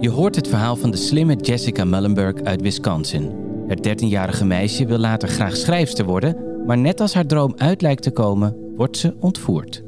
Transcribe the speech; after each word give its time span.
Je 0.00 0.10
hoort 0.10 0.36
het 0.36 0.48
verhaal 0.48 0.76
van 0.76 0.90
de 0.90 0.96
slimme 0.96 1.36
Jessica 1.36 1.84
Mullenberg 1.84 2.42
uit 2.42 2.60
Wisconsin. 2.60 3.32
Het 3.66 4.02
13-jarige 4.02 4.44
meisje 4.44 4.86
wil 4.86 4.98
later 4.98 5.28
graag 5.28 5.56
schrijfster 5.56 6.04
worden, 6.04 6.36
maar 6.66 6.78
net 6.78 7.00
als 7.00 7.14
haar 7.14 7.26
droom 7.26 7.54
uit 7.56 7.82
lijkt 7.82 8.02
te 8.02 8.10
komen, 8.10 8.56
wordt 8.76 8.96
ze 8.96 9.14
ontvoerd. 9.20 9.85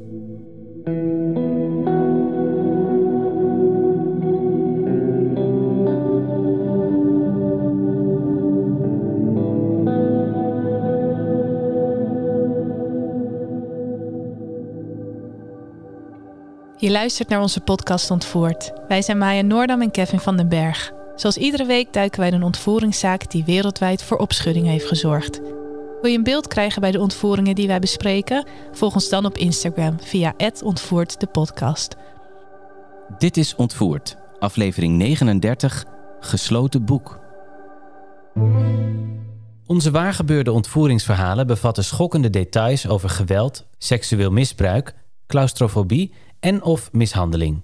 Je 16.81 16.91
luistert 16.91 17.29
naar 17.29 17.41
onze 17.41 17.59
podcast 17.59 18.11
Ontvoerd. 18.11 18.71
Wij 18.87 19.01
zijn 19.01 19.17
Maya 19.17 19.41
Noordam 19.41 19.81
en 19.81 19.91
Kevin 19.91 20.19
van 20.19 20.37
den 20.37 20.49
Berg. 20.49 20.91
Zoals 21.15 21.37
iedere 21.37 21.65
week 21.65 21.93
duiken 21.93 22.19
wij 22.19 22.31
een 22.31 22.43
ontvoeringszaak 22.43 23.31
die 23.31 23.43
wereldwijd 23.43 24.03
voor 24.03 24.17
opschudding 24.17 24.65
heeft 24.65 24.85
gezorgd. 24.85 25.39
Wil 26.01 26.11
je 26.11 26.17
een 26.17 26.23
beeld 26.23 26.47
krijgen 26.47 26.81
bij 26.81 26.91
de 26.91 26.99
ontvoeringen 26.99 27.55
die 27.55 27.67
wij 27.67 27.79
bespreken? 27.79 28.47
Volg 28.71 28.93
ons 28.93 29.09
dan 29.09 29.25
op 29.25 29.37
Instagram 29.37 29.99
via 30.01 30.33
ontvoerd 30.63 31.19
de 31.19 31.27
podcast. 31.27 31.95
Dit 33.17 33.37
is 33.37 33.55
Ontvoerd, 33.55 34.17
aflevering 34.39 34.97
39, 34.97 35.85
Gesloten 36.19 36.85
boek. 36.85 37.19
Onze 39.65 39.91
waargebeurde 39.91 40.51
ontvoeringsverhalen 40.51 41.47
bevatten 41.47 41.83
schokkende 41.83 42.29
details 42.29 42.87
over 42.87 43.09
geweld, 43.09 43.65
seksueel 43.77 44.31
misbruik, 44.31 44.93
claustrofobie 45.27 46.13
en 46.39 46.63
of 46.63 46.91
mishandeling. 46.91 47.61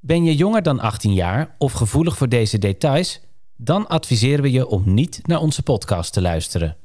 Ben 0.00 0.24
je 0.24 0.36
jonger 0.36 0.62
dan 0.62 0.80
18 0.80 1.14
jaar 1.14 1.54
of 1.58 1.72
gevoelig 1.72 2.16
voor 2.16 2.28
deze 2.28 2.58
details? 2.58 3.20
Dan 3.56 3.88
adviseren 3.88 4.42
we 4.42 4.50
je 4.50 4.66
om 4.66 4.94
niet 4.94 5.20
naar 5.22 5.40
onze 5.40 5.62
podcast 5.62 6.12
te 6.12 6.20
luisteren. 6.20 6.76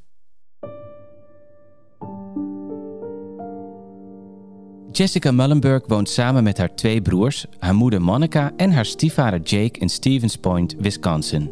Jessica 4.91 5.31
Mullenberg 5.31 5.83
woont 5.87 6.09
samen 6.09 6.43
met 6.43 6.57
haar 6.57 6.75
twee 6.75 7.01
broers, 7.01 7.45
haar 7.59 7.75
moeder 7.75 8.01
Monica 8.01 8.51
en 8.55 8.71
haar 8.71 8.85
stiefvader 8.85 9.41
Jake 9.41 9.79
in 9.79 9.89
Stevens 9.89 10.35
Point, 10.35 10.75
Wisconsin. 10.79 11.51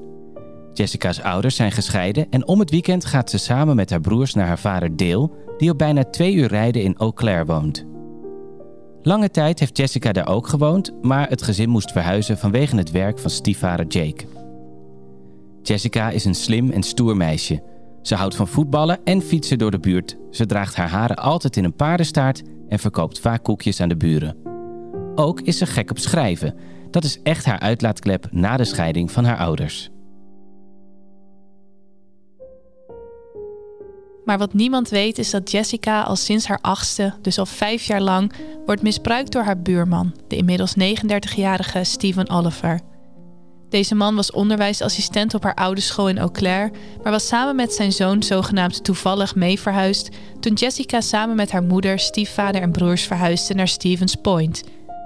Jessica's 0.73 1.19
ouders 1.19 1.55
zijn 1.55 1.71
gescheiden 1.71 2.27
en 2.30 2.47
om 2.47 2.59
het 2.59 2.69
weekend 2.69 3.05
gaat 3.05 3.30
ze 3.30 3.38
samen 3.38 3.75
met 3.75 3.89
haar 3.89 4.02
broers 4.02 4.33
naar 4.33 4.47
haar 4.47 4.59
vader 4.59 4.95
Dale, 4.95 5.30
die 5.58 5.69
op 5.69 5.77
bijna 5.77 6.03
twee 6.03 6.33
uur 6.33 6.47
rijden 6.47 6.83
in 6.83 6.95
Eau 6.97 7.13
Claire 7.13 7.45
woont. 7.45 7.94
Lange 9.08 9.31
tijd 9.31 9.59
heeft 9.59 9.78
Jessica 9.78 10.11
daar 10.11 10.28
ook 10.28 10.48
gewoond, 10.48 10.92
maar 11.02 11.30
het 11.30 11.42
gezin 11.42 11.70
moest 11.70 11.92
verhuizen 11.92 12.38
vanwege 12.38 12.75
het 12.75 12.92
werk 12.92 13.20
van 13.20 13.30
stiefvader 13.30 13.88
Jake. 13.88 14.25
Jessica 15.61 16.09
is 16.09 16.25
een 16.25 16.36
slim 16.36 16.72
en 16.72 16.84
stoer 16.84 17.17
meisje. 17.17 17.64
Ze 18.02 18.16
houdt 18.16 18.36
van 18.36 18.48
voetballen 18.48 19.00
en 19.03 19.22
fietsen 19.22 19.58
door 19.58 19.72
de 19.72 19.80
buurt. 19.80 20.17
Ze 20.31 20.45
draagt 20.45 20.76
haar 20.76 20.89
haren 20.89 21.16
altijd 21.16 21.58
in 21.58 21.64
een 21.64 21.76
paardenstaart 21.76 22.44
en 22.70 22.80
verkoopt 22.80 23.20
vaak 23.20 23.44
koekjes 23.44 23.82
aan 23.82 23.89
de 23.89 23.98
buren. 23.98 24.38
Ook 25.15 25.42
is 25.42 25.58
ze 25.58 25.65
gek 25.65 25.89
op 25.89 25.98
schrijven. 25.98 26.55
Dat 26.92 27.04
is 27.04 27.20
echt 27.23 27.45
haar 27.45 27.60
uitlaatklep 27.60 28.27
na 28.32 28.58
de 28.58 28.65
scheiding 28.65 29.11
van 29.11 29.26
haar 29.26 29.38
ouders. 29.38 29.89
Maar 34.25 34.37
wat 34.37 34.53
niemand 34.53 34.89
weet 34.89 35.17
is 35.17 35.30
dat 35.30 35.52
Jessica 35.52 36.02
al 36.02 36.15
sinds 36.15 36.47
haar 36.47 36.59
achtste, 36.61 37.13
dus 37.21 37.37
al 37.37 37.45
vijf 37.45 37.83
jaar 37.83 38.02
lang, 38.02 38.33
wordt 38.65 38.81
misbruikt 38.81 39.31
door 39.31 39.43
haar 39.43 39.61
buurman, 39.61 40.15
de 40.27 40.36
inmiddels 40.36 40.73
39-jarige 40.80 41.83
Stephen 41.83 42.30
Oliver. 42.30 42.80
Deze 43.69 43.95
man 43.95 44.15
was 44.15 44.31
onderwijsassistent 44.31 45.33
op 45.33 45.43
haar 45.43 45.53
oude 45.53 45.81
school 45.81 46.09
in 46.09 46.17
Eau 46.17 46.31
Claire, 46.31 46.71
maar 47.03 47.11
was 47.11 47.27
samen 47.27 47.55
met 47.55 47.73
zijn 47.73 47.91
zoon 47.91 48.23
zogenaamd 48.23 48.83
toevallig 48.83 49.35
mee 49.35 49.59
verhuisd 49.59 50.09
toen 50.39 50.53
Jessica 50.53 51.02
samen 51.02 51.35
met 51.35 51.52
haar 51.52 51.64
moeder, 51.64 51.99
stiefvader 51.99 52.61
en 52.61 52.71
broers 52.71 53.03
verhuisde 53.03 53.53
naar 53.53 53.67
Stevens 53.67 54.15
Point. 54.15 54.64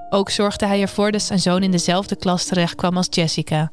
Ook 0.10 0.30
zorgde 0.30 0.66
hij 0.66 0.82
ervoor 0.82 1.12
dat 1.12 1.22
zijn 1.22 1.40
zoon 1.40 1.64
in 1.64 1.72
dezelfde 1.72 2.16
klas 2.16 2.46
terecht 2.46 2.76
kwam 2.76 2.98
als 2.98 3.08
Jessica. 3.10 3.72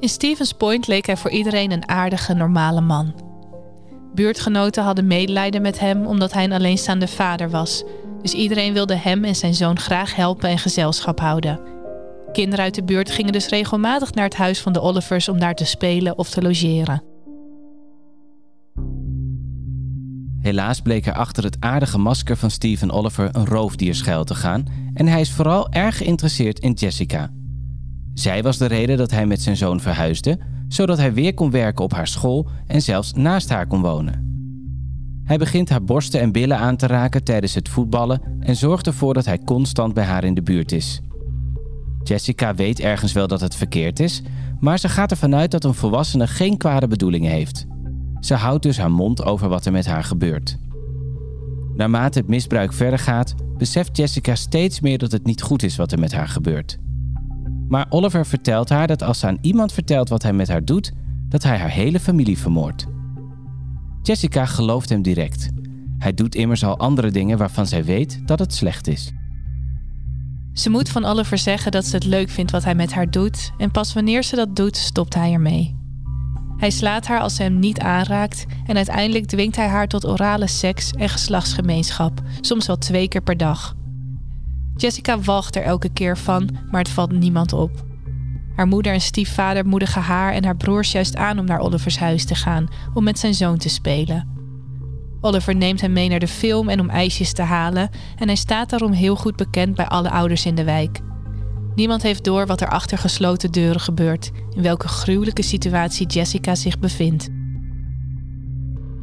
In 0.00 0.08
Stevens 0.08 0.52
Point 0.52 0.86
leek 0.86 1.06
hij 1.06 1.16
voor 1.16 1.30
iedereen 1.30 1.72
een 1.72 1.88
aardige, 1.88 2.34
normale 2.34 2.80
man. 2.80 3.31
Buurtgenoten 4.14 4.84
hadden 4.84 5.06
medelijden 5.06 5.62
met 5.62 5.78
hem 5.78 6.06
omdat 6.06 6.32
hij 6.32 6.44
een 6.44 6.52
alleenstaande 6.52 7.08
vader 7.08 7.50
was. 7.50 7.84
Dus 8.22 8.32
iedereen 8.32 8.72
wilde 8.72 8.96
hem 8.96 9.24
en 9.24 9.36
zijn 9.36 9.54
zoon 9.54 9.78
graag 9.78 10.14
helpen 10.14 10.48
en 10.48 10.58
gezelschap 10.58 11.20
houden. 11.20 11.60
Kinderen 12.32 12.64
uit 12.64 12.74
de 12.74 12.84
buurt 12.84 13.10
gingen 13.10 13.32
dus 13.32 13.48
regelmatig 13.48 14.14
naar 14.14 14.24
het 14.24 14.36
huis 14.36 14.60
van 14.60 14.72
de 14.72 14.80
Olivers 14.80 15.28
om 15.28 15.38
daar 15.38 15.54
te 15.54 15.64
spelen 15.64 16.18
of 16.18 16.30
te 16.30 16.42
logeren. 16.42 17.02
Helaas 20.38 20.80
bleek 20.80 21.06
er 21.06 21.14
achter 21.14 21.44
het 21.44 21.56
aardige 21.60 21.98
masker 21.98 22.36
van 22.36 22.50
Stephen 22.50 22.90
Oliver 22.90 23.28
een 23.32 23.46
roofdier 23.46 23.94
schuil 23.94 24.24
te 24.24 24.34
gaan 24.34 24.64
en 24.94 25.06
hij 25.06 25.20
is 25.20 25.32
vooral 25.32 25.70
erg 25.70 25.96
geïnteresseerd 25.96 26.58
in 26.58 26.72
Jessica. 26.72 27.30
Zij 28.14 28.42
was 28.42 28.58
de 28.58 28.66
reden 28.66 28.96
dat 28.96 29.10
hij 29.10 29.26
met 29.26 29.42
zijn 29.42 29.56
zoon 29.56 29.80
verhuisde, 29.80 30.38
zodat 30.72 30.98
hij 30.98 31.12
weer 31.12 31.34
kon 31.34 31.50
werken 31.50 31.84
op 31.84 31.92
haar 31.92 32.06
school 32.06 32.48
en 32.66 32.82
zelfs 32.82 33.12
naast 33.12 33.48
haar 33.48 33.66
kon 33.66 33.80
wonen. 33.80 34.30
Hij 35.24 35.38
begint 35.38 35.68
haar 35.68 35.84
borsten 35.84 36.20
en 36.20 36.32
billen 36.32 36.58
aan 36.58 36.76
te 36.76 36.86
raken 36.86 37.24
tijdens 37.24 37.54
het 37.54 37.68
voetballen 37.68 38.20
en 38.40 38.56
zorgt 38.56 38.86
ervoor 38.86 39.14
dat 39.14 39.24
hij 39.24 39.38
constant 39.38 39.94
bij 39.94 40.04
haar 40.04 40.24
in 40.24 40.34
de 40.34 40.42
buurt 40.42 40.72
is. 40.72 41.00
Jessica 42.02 42.54
weet 42.54 42.80
ergens 42.80 43.12
wel 43.12 43.26
dat 43.26 43.40
het 43.40 43.54
verkeerd 43.54 44.00
is, 44.00 44.22
maar 44.60 44.78
ze 44.78 44.88
gaat 44.88 45.10
ervan 45.10 45.34
uit 45.34 45.50
dat 45.50 45.64
een 45.64 45.74
volwassene 45.74 46.26
geen 46.26 46.56
kwade 46.56 46.88
bedoelingen 46.88 47.30
heeft. 47.30 47.66
Ze 48.20 48.34
houdt 48.34 48.62
dus 48.62 48.78
haar 48.78 48.90
mond 48.90 49.24
over 49.24 49.48
wat 49.48 49.66
er 49.66 49.72
met 49.72 49.86
haar 49.86 50.04
gebeurt. 50.04 50.58
Naarmate 51.74 52.18
het 52.18 52.28
misbruik 52.28 52.72
verder 52.72 52.98
gaat, 52.98 53.34
beseft 53.58 53.96
Jessica 53.96 54.34
steeds 54.34 54.80
meer 54.80 54.98
dat 54.98 55.12
het 55.12 55.24
niet 55.24 55.42
goed 55.42 55.62
is 55.62 55.76
wat 55.76 55.92
er 55.92 55.98
met 55.98 56.12
haar 56.12 56.28
gebeurt. 56.28 56.78
Maar 57.68 57.86
Oliver 57.88 58.26
vertelt 58.26 58.68
haar 58.68 58.86
dat 58.86 59.02
als 59.02 59.18
ze 59.18 59.26
aan 59.26 59.38
iemand 59.40 59.72
vertelt 59.72 60.08
wat 60.08 60.22
hij 60.22 60.32
met 60.32 60.48
haar 60.48 60.64
doet, 60.64 60.92
dat 61.28 61.42
hij 61.42 61.58
haar 61.58 61.70
hele 61.70 62.00
familie 62.00 62.38
vermoordt. 62.38 62.86
Jessica 64.02 64.46
gelooft 64.46 64.88
hem 64.88 65.02
direct. 65.02 65.48
Hij 65.98 66.14
doet 66.14 66.34
immers 66.34 66.64
al 66.64 66.78
andere 66.78 67.10
dingen 67.10 67.38
waarvan 67.38 67.66
zij 67.66 67.84
weet 67.84 68.26
dat 68.26 68.38
het 68.38 68.54
slecht 68.54 68.88
is. 68.88 69.12
Ze 70.52 70.70
moet 70.70 70.88
van 70.88 71.04
Oliver 71.04 71.38
zeggen 71.38 71.72
dat 71.72 71.86
ze 71.86 71.94
het 71.94 72.04
leuk 72.04 72.30
vindt 72.30 72.50
wat 72.50 72.64
hij 72.64 72.74
met 72.74 72.92
haar 72.92 73.10
doet 73.10 73.52
en 73.58 73.70
pas 73.70 73.92
wanneer 73.92 74.22
ze 74.22 74.36
dat 74.36 74.56
doet, 74.56 74.76
stopt 74.76 75.14
hij 75.14 75.32
ermee. 75.32 75.80
Hij 76.56 76.70
slaat 76.70 77.06
haar 77.06 77.20
als 77.20 77.34
ze 77.34 77.42
hem 77.42 77.58
niet 77.58 77.80
aanraakt 77.80 78.46
en 78.66 78.76
uiteindelijk 78.76 79.26
dwingt 79.26 79.56
hij 79.56 79.66
haar 79.66 79.88
tot 79.88 80.06
orale 80.06 80.46
seks 80.46 80.90
en 80.90 81.08
geslachtsgemeenschap, 81.08 82.22
soms 82.40 82.66
wel 82.66 82.78
twee 82.78 83.08
keer 83.08 83.22
per 83.22 83.36
dag. 83.36 83.76
Jessica 84.76 85.20
walgt 85.20 85.56
er 85.56 85.62
elke 85.62 85.88
keer 85.88 86.18
van, 86.18 86.48
maar 86.70 86.80
het 86.80 86.90
valt 86.90 87.12
niemand 87.12 87.52
op. 87.52 87.84
Haar 88.56 88.66
moeder 88.66 88.92
en 88.92 89.00
stiefvader 89.00 89.66
moedigen 89.66 90.02
haar 90.02 90.32
en 90.32 90.44
haar 90.44 90.56
broers 90.56 90.92
juist 90.92 91.16
aan 91.16 91.38
om 91.38 91.44
naar 91.44 91.60
Olivers 91.60 91.98
huis 91.98 92.24
te 92.24 92.34
gaan 92.34 92.68
om 92.94 93.04
met 93.04 93.18
zijn 93.18 93.34
zoon 93.34 93.58
te 93.58 93.68
spelen. 93.68 94.28
Oliver 95.20 95.56
neemt 95.56 95.80
hem 95.80 95.92
mee 95.92 96.08
naar 96.08 96.18
de 96.18 96.28
film 96.28 96.68
en 96.68 96.80
om 96.80 96.88
ijsjes 96.88 97.32
te 97.32 97.42
halen 97.42 97.90
en 98.16 98.26
hij 98.26 98.36
staat 98.36 98.70
daarom 98.70 98.92
heel 98.92 99.16
goed 99.16 99.36
bekend 99.36 99.74
bij 99.74 99.86
alle 99.86 100.10
ouders 100.10 100.46
in 100.46 100.54
de 100.54 100.64
wijk. 100.64 101.00
Niemand 101.74 102.02
heeft 102.02 102.24
door 102.24 102.46
wat 102.46 102.60
er 102.60 102.68
achter 102.68 102.98
gesloten 102.98 103.52
deuren 103.52 103.80
gebeurt, 103.80 104.30
in 104.54 104.62
welke 104.62 104.88
gruwelijke 104.88 105.42
situatie 105.42 106.06
Jessica 106.06 106.54
zich 106.54 106.78
bevindt. 106.78 107.28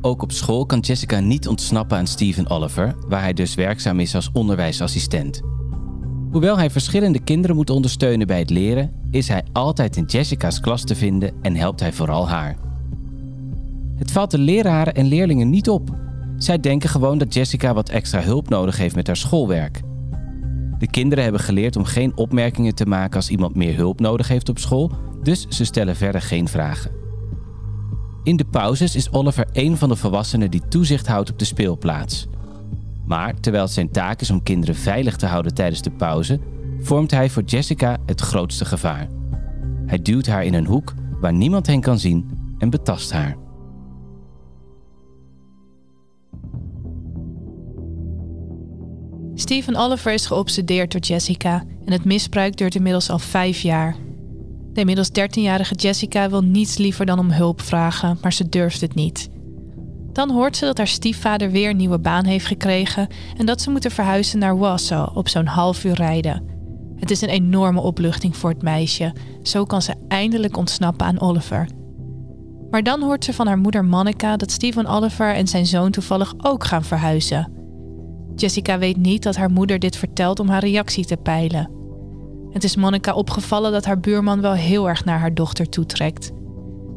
Ook 0.02 0.22
op 0.22 0.32
school 0.32 0.66
kan 0.66 0.80
Jessica 0.80 1.20
niet 1.20 1.48
ontsnappen 1.48 1.98
aan 1.98 2.08
Steven 2.08 2.50
Oliver, 2.50 2.96
waar 3.08 3.22
hij 3.22 3.34
dus 3.34 3.56
werkzaam 3.56 4.00
is 4.00 4.16
als 4.16 4.30
onderwijsassistent. 4.34 5.42
Hoewel 6.32 6.58
hij 6.58 6.70
verschillende 6.70 7.20
kinderen 7.20 7.56
moet 7.56 7.70
ondersteunen 7.70 8.28
bij 8.28 8.40
het 8.40 8.50
leren, 8.50 8.92
is 9.12 9.28
hij 9.28 9.44
altijd 9.52 9.96
in 9.98 10.06
Jessica's 10.06 10.60
klas 10.60 10.84
te 10.84 10.96
vinden 10.96 11.34
en 11.42 11.56
helpt 11.56 11.80
hij 11.80 11.94
vooral 11.94 12.30
haar. 12.30 12.58
Het 13.96 14.12
valt 14.12 14.32
de 14.32 14.38
leraren 14.38 14.94
en 14.94 15.06
leerlingen 15.06 15.50
niet 15.50 15.70
op. 15.70 15.90
Zij 16.38 16.60
denken 16.60 16.90
gewoon 16.90 17.18
dat 17.18 17.34
Jessica 17.34 17.74
wat 17.74 17.90
extra 17.90 18.22
hulp 18.22 18.50
nodig 18.50 18.78
heeft 18.78 18.96
met 18.96 19.08
haar 19.08 19.18
schoolwerk. 19.18 19.82
De 20.80 20.88
kinderen 20.88 21.24
hebben 21.24 21.42
geleerd 21.42 21.76
om 21.76 21.84
geen 21.84 22.18
opmerkingen 22.18 22.76
te 22.76 22.86
maken 22.86 23.16
als 23.16 23.30
iemand 23.30 23.56
meer 23.56 23.76
hulp 23.76 24.00
nodig 24.00 24.28
heeft 24.28 24.50
op 24.50 24.60
school, 24.60 24.92
dus 25.24 25.48
ze 25.48 25.66
stellen 25.66 25.96
verder 25.96 26.22
geen 26.22 26.48
vragen. 26.48 26.92
In 28.24 28.36
de 28.36 28.46
pauzes 28.46 28.96
is 28.96 29.12
Oliver 29.12 29.48
een 29.54 29.78
van 29.78 29.90
de 29.90 29.96
volwassenen 29.96 30.52
die 30.52 30.68
toezicht 30.70 31.08
houdt 31.08 31.32
op 31.32 31.40
de 31.40 31.46
speelplaats. 31.46 32.28
Maar 33.10 33.40
terwijl 33.40 33.64
het 33.64 33.74
zijn 33.74 33.92
taak 33.92 34.22
is 34.22 34.32
om 34.32 34.44
kinderen 34.44 34.76
veilig 34.76 35.16
te 35.16 35.26
houden 35.26 35.54
tijdens 35.54 35.82
de 35.82 35.92
pauze, 35.92 36.40
vormt 36.80 37.12
hij 37.12 37.30
voor 37.30 37.44
Jessica 37.44 37.98
het 38.06 38.22
grootste 38.22 38.66
gevaar. 38.66 39.08
Hij 39.86 40.02
duwt 40.02 40.28
haar 40.28 40.44
in 40.44 40.54
een 40.54 40.66
hoek 40.66 40.94
waar 41.22 41.34
niemand 41.34 41.68
hen 41.68 41.82
kan 41.82 42.00
zien 42.00 42.30
en 42.58 42.70
betast 42.70 43.12
haar. 43.12 43.38
Stephen 49.34 49.76
Oliver 49.76 50.14
is 50.14 50.26
geobsedeerd 50.26 50.92
door 50.92 51.02
Jessica 51.02 51.64
en 51.86 51.92
het 51.92 52.06
misbruik 52.06 52.58
duurt 52.58 52.76
inmiddels 52.76 53.10
al 53.10 53.20
vijf 53.20 53.62
jaar. 53.62 53.96
De 54.74 54.80
inmiddels 54.80 55.10
13-jarige 55.10 55.76
Jessica 55.76 56.30
wil 56.30 56.44
niets 56.44 56.78
liever 56.78 57.06
dan 57.06 57.20
om 57.20 57.32
hulp 57.32 57.62
vragen, 57.62 58.18
maar 58.22 58.34
ze 58.34 58.50
durft 58.50 58.82
het 58.82 58.96
niet. 58.96 59.30
Dan 60.20 60.32
hoort 60.32 60.58
ze 60.58 60.66
dat 60.66 60.78
haar 60.78 60.88
stiefvader 60.88 61.52
weer 61.52 61.70
een 61.70 61.78
nieuwe 61.78 62.00
baan 62.00 62.26
heeft 62.26 62.46
gekregen 62.46 63.08
en 63.38 63.46
dat 63.46 63.62
ze 63.62 63.70
moeten 63.70 63.92
verhuizen 63.92 64.40
naar 64.40 64.58
Wausau 64.58 65.10
op 65.14 65.28
zo'n 65.28 65.46
half 65.46 65.84
uur 65.84 65.94
rijden. 65.94 66.44
Het 66.96 67.12
is 67.12 67.22
een 67.22 67.30
enorme 67.30 67.82
opluchting 67.82 68.38
voor 68.38 68.50
het 68.50 68.62
meisje. 68.62 69.16
Zo 69.44 69.66
kan 69.66 69.82
ze 69.82 69.96
eindelijk 70.08 70.58
ontsnappen 70.58 71.06
aan 71.06 71.20
Oliver. 71.20 71.68
Maar 72.70 72.84
dan 72.84 73.02
hoort 73.02 73.26
ze 73.26 73.34
van 73.34 73.48
haar 73.48 73.58
moeder 73.58 73.86
Monica 73.86 74.38
dat 74.38 74.52
Stephen 74.52 74.86
Oliver 74.86 75.34
en 75.34 75.48
zijn 75.48 75.66
zoon 75.66 75.92
toevallig 75.92 76.34
ook 76.38 76.64
gaan 76.64 76.84
verhuizen. 76.84 77.52
Jessica 78.36 78.78
weet 78.78 78.98
niet 78.98 79.24
dat 79.24 79.36
haar 79.36 79.52
moeder 79.52 79.80
dit 79.80 79.96
vertelt 79.96 80.40
om 80.40 80.50
haar 80.50 80.64
reactie 80.64 81.06
te 81.06 81.18
peilen. 81.18 81.72
Het 82.50 82.64
is 82.64 82.76
Monica 82.76 83.14
opgevallen 83.14 83.72
dat 83.72 83.86
haar 83.86 84.00
buurman 84.00 84.42
wel 84.42 84.54
heel 84.54 84.90
erg 84.90 85.06
naar 85.06 85.20
haar 85.20 85.34
dochter 85.34 85.70
toetrekt. 85.70 86.32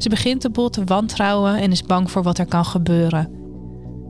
Ze 0.03 0.09
begint 0.09 0.41
de 0.41 0.49
boel 0.49 0.69
te 0.69 0.83
wantrouwen 0.83 1.55
en 1.55 1.71
is 1.71 1.83
bang 1.83 2.11
voor 2.11 2.23
wat 2.23 2.37
er 2.37 2.45
kan 2.45 2.65
gebeuren. 2.65 3.31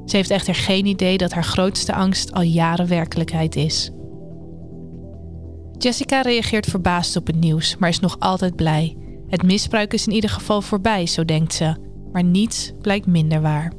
Ze 0.05 0.15
heeft 0.15 0.29
echter 0.29 0.55
geen 0.55 0.85
idee 0.85 1.17
dat 1.17 1.31
haar 1.31 1.43
grootste 1.43 1.93
angst 1.93 2.31
al 2.31 2.41
jaren 2.41 2.87
werkelijkheid 2.87 3.55
is. 3.55 3.91
Jessica 5.77 6.21
reageert 6.21 6.65
verbaasd 6.65 7.15
op 7.15 7.27
het 7.27 7.35
nieuws, 7.35 7.77
maar 7.77 7.89
is 7.89 7.99
nog 7.99 8.19
altijd 8.19 8.55
blij. 8.55 8.97
Het 9.27 9.43
misbruik 9.43 9.93
is 9.93 10.07
in 10.07 10.13
ieder 10.13 10.29
geval 10.29 10.61
voorbij, 10.61 11.05
zo 11.05 11.25
denkt 11.25 11.53
ze. 11.53 11.75
Maar 12.11 12.23
niets 12.23 12.71
blijkt 12.81 13.05
minder 13.05 13.41
waar. 13.41 13.73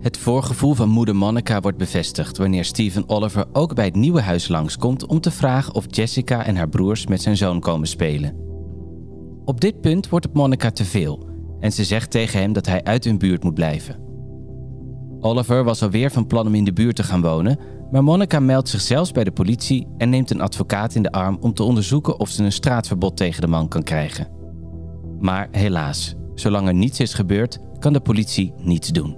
Het 0.00 0.18
voorgevoel 0.18 0.74
van 0.74 0.88
moeder 0.88 1.16
Monica 1.16 1.60
wordt 1.60 1.78
bevestigd 1.78 2.36
wanneer 2.36 2.64
Stephen 2.64 3.08
Oliver 3.08 3.44
ook 3.52 3.74
bij 3.74 3.84
het 3.84 3.96
nieuwe 3.96 4.20
huis 4.20 4.48
langskomt 4.48 5.06
om 5.06 5.20
te 5.20 5.30
vragen 5.30 5.74
of 5.74 5.84
Jessica 5.88 6.44
en 6.44 6.56
haar 6.56 6.68
broers 6.68 7.06
met 7.06 7.22
zijn 7.22 7.36
zoon 7.36 7.60
komen 7.60 7.88
spelen. 7.88 8.45
Op 9.46 9.60
dit 9.60 9.80
punt 9.80 10.08
wordt 10.08 10.24
het 10.24 10.34
Monica 10.34 10.70
te 10.70 10.84
veel 10.84 11.26
en 11.60 11.72
ze 11.72 11.84
zegt 11.84 12.10
tegen 12.10 12.40
hem 12.40 12.52
dat 12.52 12.66
hij 12.66 12.84
uit 12.84 13.04
hun 13.04 13.18
buurt 13.18 13.42
moet 13.42 13.54
blijven. 13.54 13.96
Oliver 15.20 15.64
was 15.64 15.82
alweer 15.82 16.10
van 16.10 16.26
plan 16.26 16.46
om 16.46 16.54
in 16.54 16.64
de 16.64 16.72
buurt 16.72 16.96
te 16.96 17.02
gaan 17.02 17.22
wonen, 17.22 17.58
maar 17.90 18.04
Monica 18.04 18.40
meldt 18.40 18.68
zich 18.68 18.80
zelfs 18.80 19.12
bij 19.12 19.24
de 19.24 19.30
politie 19.30 19.86
en 19.98 20.10
neemt 20.10 20.30
een 20.30 20.40
advocaat 20.40 20.94
in 20.94 21.02
de 21.02 21.12
arm 21.12 21.38
om 21.40 21.54
te 21.54 21.62
onderzoeken 21.62 22.20
of 22.20 22.28
ze 22.28 22.44
een 22.44 22.52
straatverbod 22.52 23.16
tegen 23.16 23.40
de 23.40 23.46
man 23.46 23.68
kan 23.68 23.82
krijgen. 23.82 24.28
Maar 25.20 25.48
helaas, 25.50 26.14
zolang 26.34 26.68
er 26.68 26.74
niets 26.74 27.00
is 27.00 27.14
gebeurd, 27.14 27.58
kan 27.78 27.92
de 27.92 28.00
politie 28.00 28.52
niets 28.56 28.88
doen. 28.88 29.16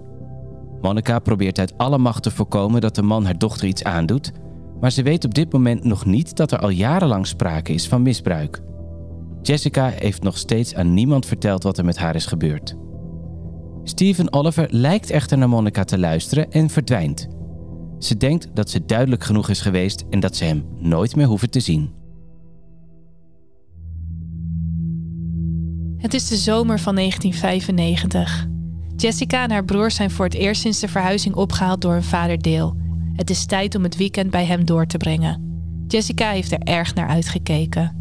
Monica 0.80 1.18
probeert 1.18 1.58
uit 1.58 1.78
alle 1.78 1.98
macht 1.98 2.22
te 2.22 2.30
voorkomen 2.30 2.80
dat 2.80 2.94
de 2.94 3.02
man 3.02 3.24
haar 3.24 3.38
dochter 3.38 3.68
iets 3.68 3.84
aandoet, 3.84 4.32
maar 4.80 4.92
ze 4.92 5.02
weet 5.02 5.24
op 5.24 5.34
dit 5.34 5.52
moment 5.52 5.84
nog 5.84 6.04
niet 6.04 6.36
dat 6.36 6.52
er 6.52 6.58
al 6.58 6.70
jarenlang 6.70 7.26
sprake 7.26 7.72
is 7.72 7.88
van 7.88 8.02
misbruik. 8.02 8.62
Jessica 9.48 9.88
heeft 9.88 10.22
nog 10.22 10.38
steeds 10.38 10.74
aan 10.74 10.94
niemand 10.94 11.26
verteld 11.26 11.62
wat 11.62 11.78
er 11.78 11.84
met 11.84 11.98
haar 11.98 12.14
is 12.14 12.26
gebeurd. 12.26 12.76
Steven 13.84 14.32
Oliver 14.32 14.66
lijkt 14.70 15.10
echter 15.10 15.38
naar 15.38 15.48
Monica 15.48 15.84
te 15.84 15.98
luisteren 15.98 16.50
en 16.50 16.70
verdwijnt. 16.70 17.28
Ze 17.98 18.16
denkt 18.16 18.48
dat 18.54 18.70
ze 18.70 18.84
duidelijk 18.84 19.24
genoeg 19.24 19.48
is 19.48 19.60
geweest 19.60 20.04
en 20.10 20.20
dat 20.20 20.36
ze 20.36 20.44
hem 20.44 20.64
nooit 20.78 21.16
meer 21.16 21.26
hoeven 21.26 21.50
te 21.50 21.60
zien. 21.60 21.92
Het 25.96 26.14
is 26.14 26.28
de 26.28 26.36
zomer 26.36 26.78
van 26.78 26.94
1995. 26.94 28.46
Jessica 28.96 29.42
en 29.42 29.50
haar 29.50 29.64
broers 29.64 29.94
zijn 29.94 30.10
voor 30.10 30.24
het 30.24 30.34
eerst 30.34 30.60
sinds 30.60 30.80
de 30.80 30.88
verhuizing 30.88 31.34
opgehaald 31.34 31.80
door 31.80 31.92
hun 31.92 32.02
vader 32.02 32.42
Dale. 32.42 32.74
Het 33.12 33.30
is 33.30 33.46
tijd 33.46 33.74
om 33.74 33.82
het 33.82 33.96
weekend 33.96 34.30
bij 34.30 34.44
hem 34.44 34.64
door 34.64 34.86
te 34.86 34.96
brengen. 34.96 35.42
Jessica 35.86 36.30
heeft 36.30 36.52
er 36.52 36.62
erg 36.62 36.94
naar 36.94 37.08
uitgekeken. 37.08 37.98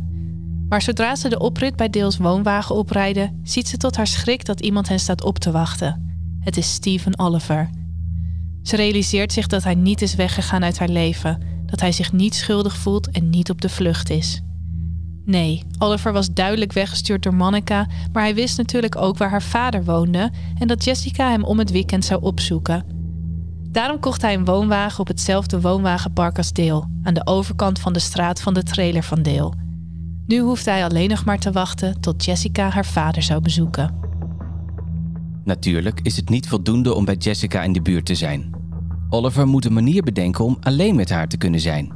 Maar 0.70 0.82
zodra 0.82 1.16
ze 1.16 1.30
de 1.30 1.40
oprit 1.40 1.76
bij 1.76 1.90
Dales 1.90 2.18
woonwagen 2.18 2.76
oprijden, 2.76 3.40
ziet 3.44 3.68
ze 3.68 3.78
tot 3.78 3.96
haar 3.96 4.08
schrik 4.08 4.46
dat 4.46 4.62
iemand 4.62 4.88
hen 4.88 5.00
staat 5.00 5.24
op 5.24 5.40
te 5.40 5.52
wachten. 5.52 6.08
Het 6.40 6.58
is 6.58 6.74
Stephen 6.74 7.20
Oliver. 7.20 7.70
Ze 8.64 8.76
realiseert 8.76 9.34
zich 9.34 9.48
dat 9.48 9.64
hij 9.64 9.76
niet 9.76 10.02
is 10.02 10.16
weggegaan 10.16 10.64
uit 10.64 10.80
haar 10.80 10.90
leven, 10.90 11.42
dat 11.66 11.80
hij 11.80 11.92
zich 11.92 12.14
niet 12.14 12.36
schuldig 12.36 12.78
voelt 12.78 13.12
en 13.12 13.30
niet 13.30 13.50
op 13.50 13.62
de 13.62 13.70
vlucht 13.70 14.10
is. 14.10 14.42
Nee, 15.26 15.64
Oliver 15.78 16.14
was 16.14 16.34
duidelijk 16.34 16.74
weggestuurd 16.74 17.24
door 17.24 17.34
Monica, 17.34 17.88
maar 18.12 18.24
hij 18.24 18.36
wist 18.36 18.58
natuurlijk 18.58 18.96
ook 18.96 19.18
waar 19.18 19.30
haar 19.30 19.42
vader 19.42 19.84
woonde 19.84 20.32
en 20.58 20.68
dat 20.68 20.84
Jessica 20.84 21.30
hem 21.30 21.44
om 21.44 21.60
het 21.60 21.72
weekend 21.72 22.06
zou 22.06 22.22
opzoeken. 22.22 22.86
Daarom 23.70 24.00
kocht 24.00 24.22
hij 24.22 24.34
een 24.34 24.46
woonwagen 24.46 25.00
op 25.00 25.08
hetzelfde 25.08 25.62
woonwagenpark 25.62 26.38
als 26.38 26.54
Dale, 26.54 26.88
aan 27.04 27.14
de 27.14 27.26
overkant 27.28 27.80
van 27.80 27.94
de 27.94 28.00
straat 28.00 28.42
van 28.42 28.54
de 28.54 28.64
trailer 28.64 29.04
van 29.04 29.22
Dale. 29.22 29.67
Nu 30.28 30.40
hoeft 30.40 30.66
hij 30.66 30.84
alleen 30.84 31.10
nog 31.10 31.26
maar 31.26 31.40
te 31.40 31.52
wachten 31.52 32.02
tot 32.02 32.26
Jessica 32.26 32.70
haar 32.70 32.86
vader 32.86 33.24
zou 33.24 33.42
bezoeken. 33.42 33.96
Natuurlijk 35.44 36.00
is 36.04 36.16
het 36.16 36.30
niet 36.30 36.48
voldoende 36.48 36.94
om 36.94 37.06
bij 37.06 37.16
Jessica 37.16 37.64
in 37.64 37.74
de 37.74 37.82
buurt 37.82 38.06
te 38.06 38.16
zijn. 38.16 38.56
Oliver 39.10 39.48
moet 39.48 39.66
een 39.66 39.74
manier 39.74 40.04
bedenken 40.04 40.46
om 40.46 40.58
alleen 40.62 40.96
met 40.96 41.10
haar 41.10 41.28
te 41.28 41.38
kunnen 41.38 41.60
zijn. 41.60 41.92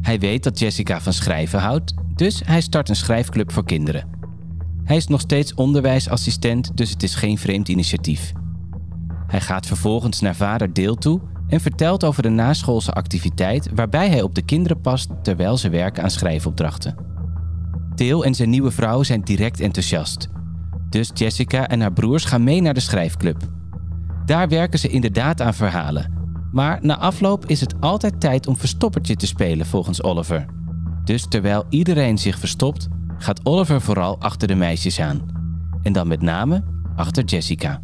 Hij 0.00 0.18
weet 0.18 0.42
dat 0.42 0.58
Jessica 0.58 1.00
van 1.00 1.12
schrijven 1.12 1.60
houdt, 1.60 1.94
dus 2.14 2.42
hij 2.44 2.60
start 2.60 2.88
een 2.88 2.96
schrijfclub 2.96 3.52
voor 3.52 3.64
kinderen. 3.64 4.08
Hij 4.84 4.96
is 4.96 5.06
nog 5.06 5.20
steeds 5.20 5.54
onderwijsassistent, 5.54 6.76
dus 6.76 6.90
het 6.90 7.02
is 7.02 7.14
geen 7.14 7.38
vreemd 7.38 7.68
initiatief. 7.68 8.32
Hij 9.26 9.40
gaat 9.40 9.66
vervolgens 9.66 10.20
naar 10.20 10.36
vader 10.36 10.72
Deel 10.72 10.94
toe 10.94 11.20
en 11.48 11.60
vertelt 11.60 12.04
over 12.04 12.22
de 12.22 12.28
naschoolse 12.28 12.92
activiteit 12.92 13.68
waarbij 13.74 14.08
hij 14.08 14.22
op 14.22 14.34
de 14.34 14.42
kinderen 14.42 14.80
past 14.80 15.10
terwijl 15.22 15.56
ze 15.56 15.68
werken 15.68 16.02
aan 16.02 16.10
schrijfopdrachten. 16.10 17.11
Deel 17.94 18.24
en 18.24 18.34
zijn 18.34 18.50
nieuwe 18.50 18.70
vrouw 18.70 19.02
zijn 19.02 19.20
direct 19.20 19.60
enthousiast. 19.60 20.28
Dus 20.88 21.10
Jessica 21.14 21.68
en 21.68 21.80
haar 21.80 21.92
broers 21.92 22.24
gaan 22.24 22.44
mee 22.44 22.60
naar 22.60 22.74
de 22.74 22.80
schrijfclub. 22.80 23.36
Daar 24.24 24.48
werken 24.48 24.78
ze 24.78 24.88
inderdaad 24.88 25.40
aan 25.40 25.54
verhalen. 25.54 26.20
Maar 26.52 26.78
na 26.82 26.98
afloop 26.98 27.46
is 27.46 27.60
het 27.60 27.80
altijd 27.80 28.20
tijd 28.20 28.46
om 28.46 28.56
verstoppertje 28.56 29.16
te 29.16 29.26
spelen 29.26 29.66
volgens 29.66 30.02
Oliver. 30.02 30.46
Dus 31.04 31.26
terwijl 31.28 31.64
iedereen 31.68 32.18
zich 32.18 32.38
verstopt, 32.38 32.88
gaat 33.18 33.46
Oliver 33.46 33.80
vooral 33.80 34.20
achter 34.20 34.48
de 34.48 34.54
meisjes 34.54 35.00
aan. 35.00 35.20
En 35.82 35.92
dan 35.92 36.08
met 36.08 36.22
name 36.22 36.64
achter 36.96 37.24
Jessica. 37.24 37.82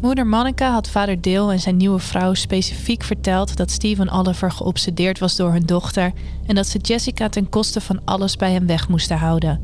Moeder 0.00 0.26
Monica 0.26 0.72
had 0.72 0.88
vader 0.88 1.20
Dale 1.20 1.52
en 1.52 1.60
zijn 1.60 1.76
nieuwe 1.76 1.98
vrouw 1.98 2.34
specifiek 2.34 3.02
verteld 3.02 3.56
dat 3.56 3.70
Stephen 3.70 4.10
Oliver 4.10 4.50
geobsedeerd 4.50 5.18
was 5.18 5.36
door 5.36 5.52
hun 5.52 5.66
dochter 5.66 6.12
en 6.46 6.54
dat 6.54 6.66
ze 6.66 6.78
Jessica 6.78 7.28
ten 7.28 7.48
koste 7.48 7.80
van 7.80 8.00
alles 8.04 8.36
bij 8.36 8.52
hem 8.52 8.66
weg 8.66 8.88
moesten 8.88 9.18
houden. 9.18 9.60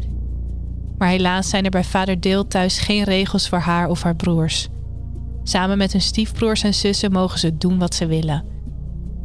Maar 0.98 1.08
helaas 1.08 1.48
zijn 1.48 1.64
er 1.64 1.70
bij 1.70 1.84
vader 1.84 2.20
Dale 2.20 2.46
thuis 2.46 2.78
geen 2.78 3.04
regels 3.04 3.48
voor 3.48 3.58
haar 3.58 3.88
of 3.88 4.02
haar 4.02 4.16
broers. 4.16 4.68
Samen 5.42 5.78
met 5.78 5.92
hun 5.92 6.00
stiefbroers 6.00 6.62
en 6.62 6.74
zussen 6.74 7.12
mogen 7.12 7.38
ze 7.38 7.56
doen 7.56 7.78
wat 7.78 7.94
ze 7.94 8.06
willen. 8.06 8.44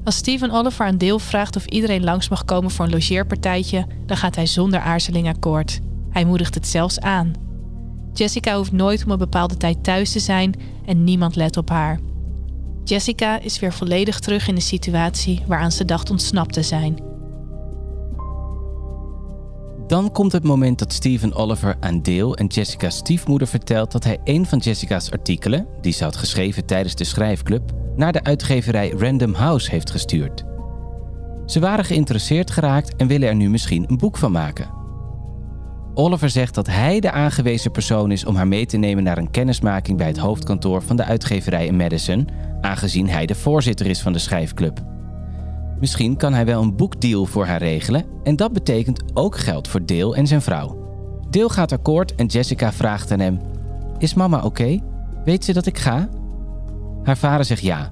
Als 0.03 0.15
Stephen 0.15 0.51
Oliver 0.51 0.85
aan 0.85 0.97
Dale 0.97 1.19
vraagt 1.19 1.55
of 1.55 1.65
iedereen 1.65 2.03
langs 2.03 2.29
mag 2.29 2.45
komen 2.45 2.71
voor 2.71 2.85
een 2.85 2.91
logeerpartijtje, 2.91 3.85
dan 4.05 4.17
gaat 4.17 4.35
hij 4.35 4.45
zonder 4.45 4.79
aarzeling 4.79 5.27
akkoord. 5.27 5.79
Hij 6.09 6.25
moedigt 6.25 6.55
het 6.55 6.67
zelfs 6.67 6.99
aan. 6.99 7.48
Jessica 8.13 8.55
hoeft 8.55 8.71
nooit 8.71 9.05
om 9.05 9.11
een 9.11 9.17
bepaalde 9.17 9.57
tijd 9.57 9.83
thuis 9.83 10.11
te 10.11 10.19
zijn 10.19 10.53
en 10.85 11.03
niemand 11.03 11.35
let 11.35 11.57
op 11.57 11.69
haar. 11.69 11.99
Jessica 12.83 13.39
is 13.39 13.59
weer 13.59 13.73
volledig 13.73 14.19
terug 14.19 14.47
in 14.47 14.55
de 14.55 14.61
situatie 14.61 15.43
waaraan 15.47 15.71
ze 15.71 15.85
dacht 15.85 16.09
ontsnapt 16.09 16.53
te 16.53 16.63
zijn. 16.63 17.07
Dan 19.87 20.11
komt 20.11 20.31
het 20.31 20.43
moment 20.43 20.79
dat 20.79 20.93
Stephen 20.93 21.33
Oliver 21.33 21.77
aan 21.79 22.01
Dale 22.01 22.35
en 22.35 22.45
Jessica's 22.45 22.95
stiefmoeder 22.95 23.47
vertelt 23.47 23.91
dat 23.91 24.03
hij 24.03 24.17
een 24.23 24.45
van 24.45 24.57
Jessica's 24.57 25.11
artikelen, 25.11 25.67
die 25.81 25.93
ze 25.93 26.03
had 26.03 26.15
geschreven 26.15 26.65
tijdens 26.65 26.95
de 26.95 27.03
schrijfclub, 27.03 27.71
naar 27.95 28.11
de 28.11 28.23
uitgeverij 28.23 28.89
Random 28.89 29.33
House 29.33 29.69
heeft 29.69 29.91
gestuurd. 29.91 30.43
Ze 31.45 31.59
waren 31.59 31.85
geïnteresseerd 31.85 32.51
geraakt 32.51 32.95
en 32.95 33.07
willen 33.07 33.27
er 33.29 33.35
nu 33.35 33.49
misschien 33.49 33.85
een 33.87 33.97
boek 33.97 34.17
van 34.17 34.31
maken. 34.31 34.78
Oliver 35.93 36.29
zegt 36.29 36.55
dat 36.55 36.67
hij 36.67 36.99
de 36.99 37.11
aangewezen 37.11 37.71
persoon 37.71 38.11
is 38.11 38.25
om 38.25 38.35
haar 38.35 38.47
mee 38.47 38.65
te 38.65 38.77
nemen 38.77 39.03
naar 39.03 39.17
een 39.17 39.31
kennismaking 39.31 39.97
bij 39.97 40.07
het 40.07 40.17
hoofdkantoor 40.17 40.81
van 40.81 40.95
de 40.95 41.03
uitgeverij 41.03 41.65
in 41.65 41.75
Madison, 41.75 42.27
aangezien 42.61 43.09
hij 43.09 43.25
de 43.25 43.35
voorzitter 43.35 43.85
is 43.85 44.01
van 44.01 44.13
de 44.13 44.19
schrijfclub. 44.19 44.81
Misschien 45.79 46.17
kan 46.17 46.33
hij 46.33 46.45
wel 46.45 46.61
een 46.61 46.75
boekdeal 46.75 47.25
voor 47.25 47.45
haar 47.45 47.61
regelen 47.61 48.05
en 48.23 48.35
dat 48.35 48.53
betekent 48.53 49.03
ook 49.13 49.37
geld 49.37 49.67
voor 49.67 49.85
Dale 49.85 50.15
en 50.15 50.27
zijn 50.27 50.41
vrouw. 50.41 50.77
Dale 51.29 51.49
gaat 51.49 51.71
akkoord 51.71 52.15
en 52.15 52.25
Jessica 52.25 52.73
vraagt 52.73 53.11
aan 53.11 53.19
hem: 53.19 53.39
Is 53.97 54.13
mama 54.13 54.43
oké? 54.43 54.79
Weet 55.23 55.45
ze 55.45 55.53
dat 55.53 55.65
ik 55.65 55.77
ga? 55.77 56.09
Haar 57.03 57.17
vader 57.17 57.45
zegt 57.45 57.61
ja, 57.61 57.91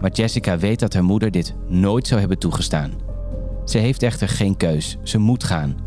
maar 0.00 0.10
Jessica 0.10 0.58
weet 0.58 0.80
dat 0.80 0.94
haar 0.94 1.04
moeder 1.04 1.30
dit 1.30 1.54
nooit 1.68 2.06
zou 2.06 2.20
hebben 2.20 2.38
toegestaan. 2.38 2.92
Ze 3.64 3.78
heeft 3.78 4.02
echter 4.02 4.28
geen 4.28 4.56
keus, 4.56 4.96
ze 5.02 5.18
moet 5.18 5.44
gaan. 5.44 5.85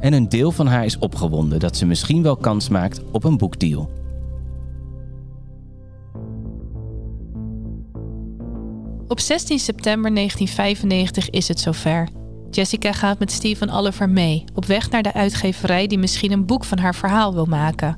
En 0.00 0.12
een 0.12 0.28
deel 0.28 0.50
van 0.50 0.66
haar 0.66 0.84
is 0.84 0.98
opgewonden 0.98 1.58
dat 1.58 1.76
ze 1.76 1.86
misschien 1.86 2.22
wel 2.22 2.36
kans 2.36 2.68
maakt 2.68 3.00
op 3.10 3.24
een 3.24 3.38
boekdeal. 3.38 3.90
Op 9.08 9.20
16 9.20 9.58
september 9.58 10.14
1995 10.14 11.30
is 11.30 11.48
het 11.48 11.60
zover. 11.60 12.08
Jessica 12.50 12.92
gaat 12.92 13.18
met 13.18 13.32
Stephen 13.32 13.70
Oliver 13.70 14.08
mee, 14.08 14.44
op 14.54 14.64
weg 14.64 14.90
naar 14.90 15.02
de 15.02 15.12
uitgeverij 15.12 15.86
die 15.86 15.98
misschien 15.98 16.32
een 16.32 16.46
boek 16.46 16.64
van 16.64 16.78
haar 16.78 16.94
verhaal 16.94 17.34
wil 17.34 17.46
maken. 17.46 17.96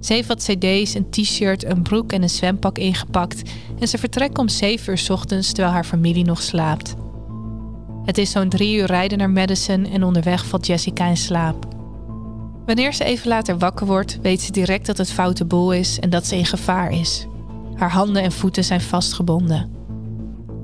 Ze 0.00 0.12
heeft 0.12 0.28
wat 0.28 0.42
cd's, 0.42 0.94
een 0.94 1.10
t-shirt, 1.10 1.64
een 1.64 1.82
broek 1.82 2.12
en 2.12 2.22
een 2.22 2.30
zwempak 2.30 2.78
ingepakt 2.78 3.50
en 3.78 3.88
ze 3.88 3.98
vertrekt 3.98 4.38
om 4.38 4.48
7 4.48 4.92
uur 4.92 5.06
ochtends 5.10 5.52
terwijl 5.52 5.74
haar 5.74 5.84
familie 5.84 6.24
nog 6.24 6.42
slaapt. 6.42 6.94
Het 8.04 8.18
is 8.18 8.30
zo'n 8.30 8.48
drie 8.48 8.76
uur 8.76 8.86
rijden 8.86 9.18
naar 9.18 9.30
Madison 9.30 9.86
en 9.86 10.04
onderweg 10.04 10.46
valt 10.46 10.66
Jessica 10.66 11.06
in 11.06 11.16
slaap. 11.16 11.66
Wanneer 12.66 12.94
ze 12.94 13.04
even 13.04 13.28
later 13.28 13.58
wakker 13.58 13.86
wordt, 13.86 14.18
weet 14.22 14.40
ze 14.40 14.52
direct 14.52 14.86
dat 14.86 14.98
het 14.98 15.12
foute 15.12 15.44
boel 15.44 15.72
is 15.72 16.00
en 16.00 16.10
dat 16.10 16.26
ze 16.26 16.36
in 16.36 16.46
gevaar 16.46 16.92
is. 16.92 17.26
Haar 17.74 17.90
handen 17.90 18.22
en 18.22 18.32
voeten 18.32 18.64
zijn 18.64 18.80
vastgebonden. 18.80 19.70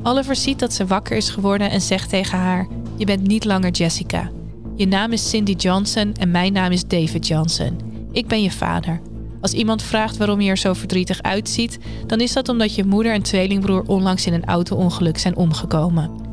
Oliver 0.02 0.36
ziet 0.36 0.58
dat 0.58 0.72
ze 0.72 0.86
wakker 0.86 1.16
is 1.16 1.30
geworden 1.30 1.70
en 1.70 1.80
zegt 1.80 2.08
tegen 2.08 2.38
haar: 2.38 2.68
Je 2.96 3.04
bent 3.04 3.26
niet 3.26 3.44
langer 3.44 3.70
Jessica. 3.70 4.30
Je 4.76 4.86
naam 4.86 5.12
is 5.12 5.28
Cindy 5.28 5.52
Johnson 5.52 6.14
en 6.14 6.30
mijn 6.30 6.52
naam 6.52 6.72
is 6.72 6.86
David 6.86 7.26
Johnson. 7.26 7.80
Ik 8.12 8.26
ben 8.26 8.42
je 8.42 8.50
vader. 8.50 9.00
Als 9.40 9.52
iemand 9.52 9.82
vraagt 9.82 10.16
waarom 10.16 10.40
je 10.40 10.50
er 10.50 10.58
zo 10.58 10.72
verdrietig 10.72 11.22
uitziet, 11.22 11.78
dan 12.06 12.20
is 12.20 12.32
dat 12.32 12.48
omdat 12.48 12.74
je 12.74 12.84
moeder 12.84 13.12
en 13.12 13.22
tweelingbroer 13.22 13.82
onlangs 13.86 14.26
in 14.26 14.32
een 14.32 14.44
auto-ongeluk 14.44 15.18
zijn 15.18 15.36
omgekomen. 15.36 16.29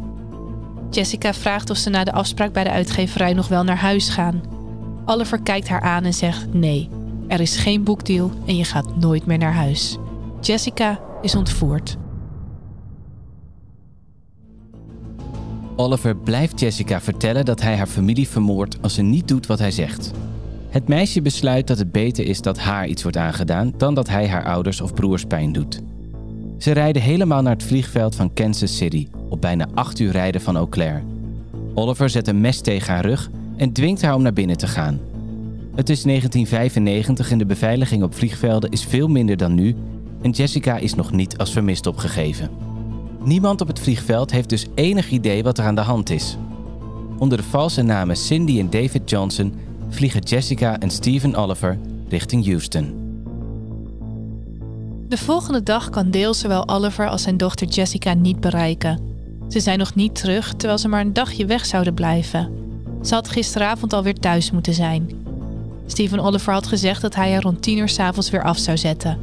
Jessica 0.98 1.34
vraagt 1.34 1.70
of 1.70 1.78
ze 1.78 1.90
na 1.90 2.04
de 2.04 2.12
afspraak 2.12 2.54
bij 2.54 2.64
de 2.64 2.70
uitgeverij 2.70 3.34
nog 3.34 3.48
wel 3.48 3.64
naar 3.64 3.78
huis 3.78 4.10
gaan. 4.10 4.42
Oliver 5.06 5.42
kijkt 5.42 5.68
haar 5.68 5.82
aan 5.82 6.04
en 6.04 6.14
zegt: 6.14 6.54
Nee, 6.54 6.90
er 7.28 7.40
is 7.40 7.58
geen 7.58 7.84
boekdeal 7.84 8.32
en 8.46 8.56
je 8.56 8.64
gaat 8.64 8.96
nooit 8.96 9.26
meer 9.26 9.38
naar 9.38 9.54
huis. 9.54 9.98
Jessica 10.42 11.00
is 11.22 11.36
ontvoerd. 11.36 11.98
Oliver 15.76 16.16
blijft 16.16 16.60
Jessica 16.60 17.02
vertellen 17.02 17.46
dat 17.46 17.62
hij 17.62 17.78
haar 17.78 17.88
familie 17.88 18.28
vermoordt 18.28 18.78
als 18.82 18.94
ze 18.94 19.02
niet 19.02 19.28
doet 19.28 19.46
wat 19.46 19.60
hij 19.60 19.72
zegt. 19.72 20.12
Het 20.70 20.88
meisje 20.88 21.22
besluit 21.22 21.68
dat 21.68 21.78
het 21.78 21.92
beter 21.92 22.26
is 22.26 22.42
dat 22.42 22.60
haar 22.60 22.88
iets 22.88 23.02
wordt 23.02 23.18
aangedaan 23.18 23.74
dan 23.78 23.94
dat 23.94 24.10
hij 24.10 24.28
haar 24.28 24.46
ouders 24.46 24.82
of 24.82 24.94
broers 24.94 25.26
pijn 25.26 25.52
doet. 25.52 25.82
Ze 26.58 26.72
rijden 26.72 27.02
helemaal 27.02 27.42
naar 27.42 27.54
het 27.54 27.64
vliegveld 27.64 28.16
van 28.16 28.34
Kansas 28.34 28.78
City, 28.78 29.08
op 29.30 29.42
bijna 29.42 29.68
8 29.74 30.00
uur 30.00 30.12
rijden 30.12 30.42
van 30.42 30.56
Eau 30.56 30.70
Claire. 30.70 31.02
Oliver 31.74 32.10
zet 32.10 32.28
een 32.28 32.42
mes 32.42 32.62
tegen 32.62 32.94
haar 32.94 33.06
rug 33.06 33.30
en 33.58 33.74
dwingt 33.74 34.02
haar 34.02 34.16
om 34.16 34.22
naar 34.22 34.34
binnen 34.34 34.58
te 34.58 34.68
gaan. 34.68 35.00
Het 35.76 35.90
is 35.90 36.04
1995 36.04 37.32
en 37.32 37.38
de 37.38 37.46
beveiliging 37.46 38.04
op 38.04 38.16
vliegvelden 38.16 38.72
is 38.72 38.86
veel 38.86 39.08
minder 39.08 39.38
dan 39.38 39.54
nu 39.54 39.76
en 40.22 40.32
Jessica 40.32 40.78
is 40.78 40.94
nog 40.94 41.12
niet 41.12 41.38
als 41.38 41.52
vermist 41.52 41.88
opgegeven. 41.88 42.50
Niemand 43.24 43.62
op 43.62 43.68
het 43.68 43.80
vliegveld 43.80 44.32
heeft 44.32 44.50
dus 44.50 44.66
enig 44.76 45.10
idee 45.10 45.44
wat 45.44 45.58
er 45.58 45.66
aan 45.66 45.76
de 45.76 45.82
hand 45.82 46.10
is. 46.10 46.38
Onder 47.18 47.38
de 47.38 47.44
valse 47.44 47.82
namen 47.82 48.16
Cindy 48.16 48.60
en 48.60 48.70
David 48.70 49.10
Johnson 49.10 49.54
vliegen 49.90 50.22
Jessica 50.22 50.80
en 50.80 50.90
Stephen 50.90 51.36
Oliver 51.36 51.78
richting 52.10 52.46
Houston. 52.46 53.07
De 55.08 55.18
volgende 55.18 55.64
dag 55.64 55.90
kan 55.90 56.12
Dale 56.12 56.34
zowel 56.34 56.70
Oliver 56.70 57.10
als 57.10 57.22
zijn 57.22 57.38
dochter 57.38 57.68
Jessica 57.68 58.14
niet 58.14 58.40
bereiken. 58.40 59.00
Ze 59.48 59.60
zijn 59.60 59.80
nog 59.80 59.96
niet 59.96 60.16
terug, 60.16 60.54
terwijl 60.54 60.78
ze 60.78 60.88
maar 60.88 61.02
een 61.02 61.14
dagje 61.14 61.46
weg 61.46 61.66
zouden 61.66 61.94
blijven. 61.94 62.52
Ze 63.02 63.14
had 63.14 63.30
gisteravond 63.30 63.94
alweer 63.94 64.14
thuis 64.14 64.52
moeten 64.52 64.74
zijn. 64.74 65.10
Stephen 65.86 66.20
Oliver 66.20 66.54
had 66.54 66.68
gezegd 66.68 67.02
dat 67.02 67.16
hij 67.16 67.32
haar 67.32 67.42
rond 67.42 67.62
tien 67.62 67.78
uur 67.78 67.90
s'avonds 67.90 68.30
weer 68.30 68.44
af 68.44 68.58
zou 68.58 68.78
zetten. 68.78 69.18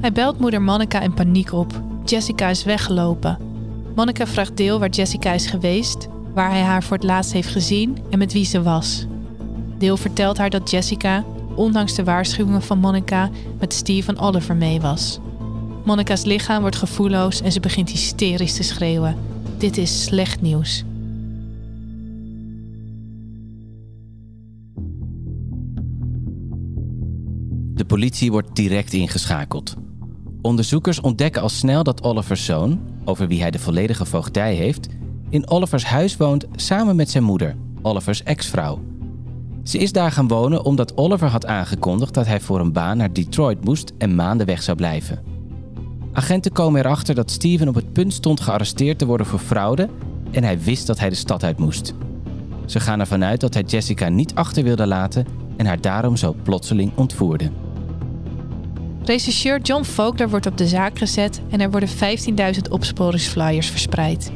Hij 0.00 0.12
belt 0.12 0.38
moeder 0.38 0.62
Monica 0.62 1.00
in 1.00 1.14
paniek 1.14 1.52
op. 1.52 1.80
Jessica 2.04 2.48
is 2.48 2.64
weggelopen. 2.64 3.38
Monica 3.94 4.26
vraagt 4.26 4.56
Dale 4.56 4.78
waar 4.78 4.88
Jessica 4.88 5.32
is 5.32 5.46
geweest, 5.46 6.08
waar 6.34 6.50
hij 6.50 6.62
haar 6.62 6.82
voor 6.82 6.96
het 6.96 7.06
laatst 7.06 7.32
heeft 7.32 7.48
gezien 7.48 7.98
en 8.10 8.18
met 8.18 8.32
wie 8.32 8.44
ze 8.44 8.62
was. 8.62 9.06
Dale 9.78 9.96
vertelt 9.98 10.38
haar 10.38 10.50
dat 10.50 10.70
Jessica, 10.70 11.24
ondanks 11.56 11.94
de 11.94 12.04
waarschuwingen 12.04 12.62
van 12.62 12.78
Monica, 12.78 13.30
met 13.58 13.72
Steve 13.72 14.16
Oliver 14.16 14.56
mee 14.56 14.80
was. 14.80 15.18
Monica's 15.84 16.24
lichaam 16.24 16.60
wordt 16.60 16.76
gevoelloos 16.76 17.40
en 17.40 17.52
ze 17.52 17.60
begint 17.60 17.90
hysterisch 17.90 18.54
te 18.54 18.62
schreeuwen. 18.62 19.16
Dit 19.58 19.76
is 19.76 20.04
slecht 20.04 20.40
nieuws. 20.40 20.84
De 27.74 27.84
politie 27.86 28.30
wordt 28.30 28.56
direct 28.56 28.92
ingeschakeld. 28.92 29.74
Onderzoekers 30.42 31.00
ontdekken 31.00 31.42
al 31.42 31.48
snel 31.48 31.82
dat 31.82 32.02
Oliver's 32.02 32.44
zoon, 32.44 32.80
over 33.04 33.28
wie 33.28 33.40
hij 33.40 33.50
de 33.50 33.58
volledige 33.58 34.04
voogdij 34.04 34.54
heeft, 34.54 34.88
in 35.28 35.48
Olivers 35.48 35.84
huis 35.84 36.16
woont 36.16 36.46
samen 36.56 36.96
met 36.96 37.10
zijn 37.10 37.24
moeder, 37.24 37.56
Olivers 37.82 38.22
ex-vrouw. 38.22 38.80
Ze 39.66 39.78
is 39.78 39.92
daar 39.92 40.12
gaan 40.12 40.28
wonen 40.28 40.64
omdat 40.64 40.96
Oliver 40.96 41.28
had 41.28 41.46
aangekondigd 41.46 42.14
dat 42.14 42.26
hij 42.26 42.40
voor 42.40 42.60
een 42.60 42.72
baan 42.72 42.96
naar 42.96 43.12
Detroit 43.12 43.64
moest 43.64 43.92
en 43.98 44.14
maanden 44.14 44.46
weg 44.46 44.62
zou 44.62 44.76
blijven. 44.76 45.22
Agenten 46.12 46.52
komen 46.52 46.80
erachter 46.80 47.14
dat 47.14 47.30
Steven 47.30 47.68
op 47.68 47.74
het 47.74 47.92
punt 47.92 48.12
stond 48.12 48.40
gearresteerd 48.40 48.98
te 48.98 49.06
worden 49.06 49.26
voor 49.26 49.38
fraude 49.38 49.88
en 50.30 50.44
hij 50.44 50.60
wist 50.60 50.86
dat 50.86 50.98
hij 50.98 51.08
de 51.08 51.14
stad 51.14 51.42
uit 51.44 51.58
moest. 51.58 51.94
Ze 52.66 52.80
gaan 52.80 53.00
ervan 53.00 53.24
uit 53.24 53.40
dat 53.40 53.54
hij 53.54 53.62
Jessica 53.62 54.08
niet 54.08 54.34
achter 54.34 54.62
wilde 54.62 54.86
laten 54.86 55.26
en 55.56 55.66
haar 55.66 55.80
daarom 55.80 56.16
zo 56.16 56.36
plotseling 56.42 56.92
ontvoerde. 56.94 57.50
Rechercheur 59.04 59.60
John 59.60 59.82
Vogler 59.82 60.28
wordt 60.30 60.46
op 60.46 60.56
de 60.56 60.66
zaak 60.66 60.98
gezet 60.98 61.40
en 61.50 61.60
er 61.60 61.70
worden 61.70 61.88
15.000 61.88 62.70
opsporingsflyers 62.70 63.70
verspreid. 63.70 64.32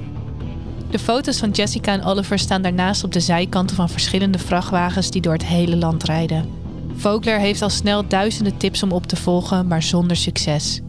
De 0.91 0.99
foto's 0.99 1.39
van 1.39 1.51
Jessica 1.51 1.93
en 1.93 2.05
Oliver 2.05 2.39
staan 2.39 2.63
daarnaast 2.63 3.05
op 3.05 3.13
de 3.13 3.21
zijkanten 3.21 3.77
van 3.77 3.89
verschillende 3.89 4.39
vrachtwagens 4.39 5.11
die 5.11 5.21
door 5.21 5.33
het 5.33 5.45
hele 5.45 5.77
land 5.77 6.05
rijden. 6.05 6.49
Vogler 6.95 7.39
heeft 7.39 7.63
al 7.63 7.71
snel 7.71 8.09
duizenden 8.09 8.57
tips 8.57 8.83
om 8.83 8.93
op 8.93 9.07
te 9.07 9.17
volgen, 9.17 9.67
maar 9.67 9.83
zonder 9.83 10.17
succes. 10.17 10.81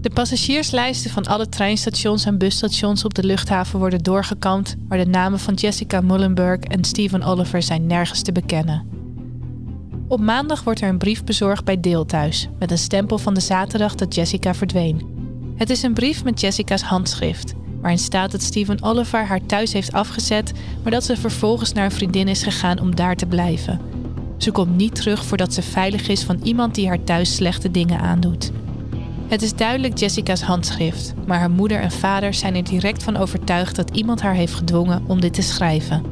De 0.00 0.10
passagierslijsten 0.10 1.10
van 1.10 1.26
alle 1.26 1.48
treinstations 1.48 2.24
en 2.24 2.38
busstations 2.38 3.04
op 3.04 3.14
de 3.14 3.24
luchthaven 3.24 3.78
worden 3.78 4.02
doorgekamd, 4.02 4.76
maar 4.88 4.98
de 4.98 5.06
namen 5.06 5.38
van 5.38 5.54
Jessica 5.54 6.00
Mullenberg 6.00 6.60
en 6.60 6.84
Stephen 6.84 7.22
Oliver 7.22 7.62
zijn 7.62 7.86
nergens 7.86 8.22
te 8.22 8.32
bekennen. 8.32 8.86
Op 10.08 10.20
maandag 10.20 10.64
wordt 10.64 10.80
er 10.80 10.88
een 10.88 10.98
brief 10.98 11.24
bezorgd 11.24 11.64
bij 11.64 11.80
Deel 11.80 12.04
thuis, 12.04 12.48
met 12.58 12.70
een 12.70 12.78
stempel 12.78 13.18
van 13.18 13.34
de 13.34 13.40
zaterdag 13.40 13.94
dat 13.94 14.14
Jessica 14.14 14.54
verdween. 14.54 15.06
Het 15.56 15.70
is 15.70 15.82
een 15.82 15.94
brief 15.94 16.24
met 16.24 16.40
Jessica's 16.40 16.82
handschrift 16.82 17.54
waarin 17.82 17.98
staat 17.98 18.30
dat 18.30 18.42
Steven 18.42 18.82
Oliver 18.82 19.26
haar 19.26 19.46
thuis 19.46 19.72
heeft 19.72 19.92
afgezet, 19.92 20.52
maar 20.82 20.92
dat 20.92 21.04
ze 21.04 21.16
vervolgens 21.16 21.72
naar 21.72 21.84
een 21.84 21.90
vriendin 21.90 22.28
is 22.28 22.42
gegaan 22.42 22.80
om 22.80 22.96
daar 22.96 23.16
te 23.16 23.26
blijven. 23.26 23.80
Ze 24.36 24.50
komt 24.50 24.76
niet 24.76 24.94
terug 24.94 25.24
voordat 25.24 25.54
ze 25.54 25.62
veilig 25.62 26.08
is 26.08 26.22
van 26.22 26.40
iemand 26.42 26.74
die 26.74 26.88
haar 26.88 27.04
thuis 27.04 27.34
slechte 27.34 27.70
dingen 27.70 28.00
aandoet. 28.00 28.50
Het 29.28 29.42
is 29.42 29.54
duidelijk 29.54 29.98
Jessica's 29.98 30.42
handschrift, 30.42 31.14
maar 31.26 31.38
haar 31.38 31.50
moeder 31.50 31.80
en 31.80 31.90
vader 31.90 32.34
zijn 32.34 32.54
er 32.54 32.64
direct 32.64 33.02
van 33.02 33.16
overtuigd 33.16 33.76
dat 33.76 33.96
iemand 33.96 34.20
haar 34.20 34.34
heeft 34.34 34.54
gedwongen 34.54 35.02
om 35.06 35.20
dit 35.20 35.34
te 35.34 35.42
schrijven. 35.42 36.02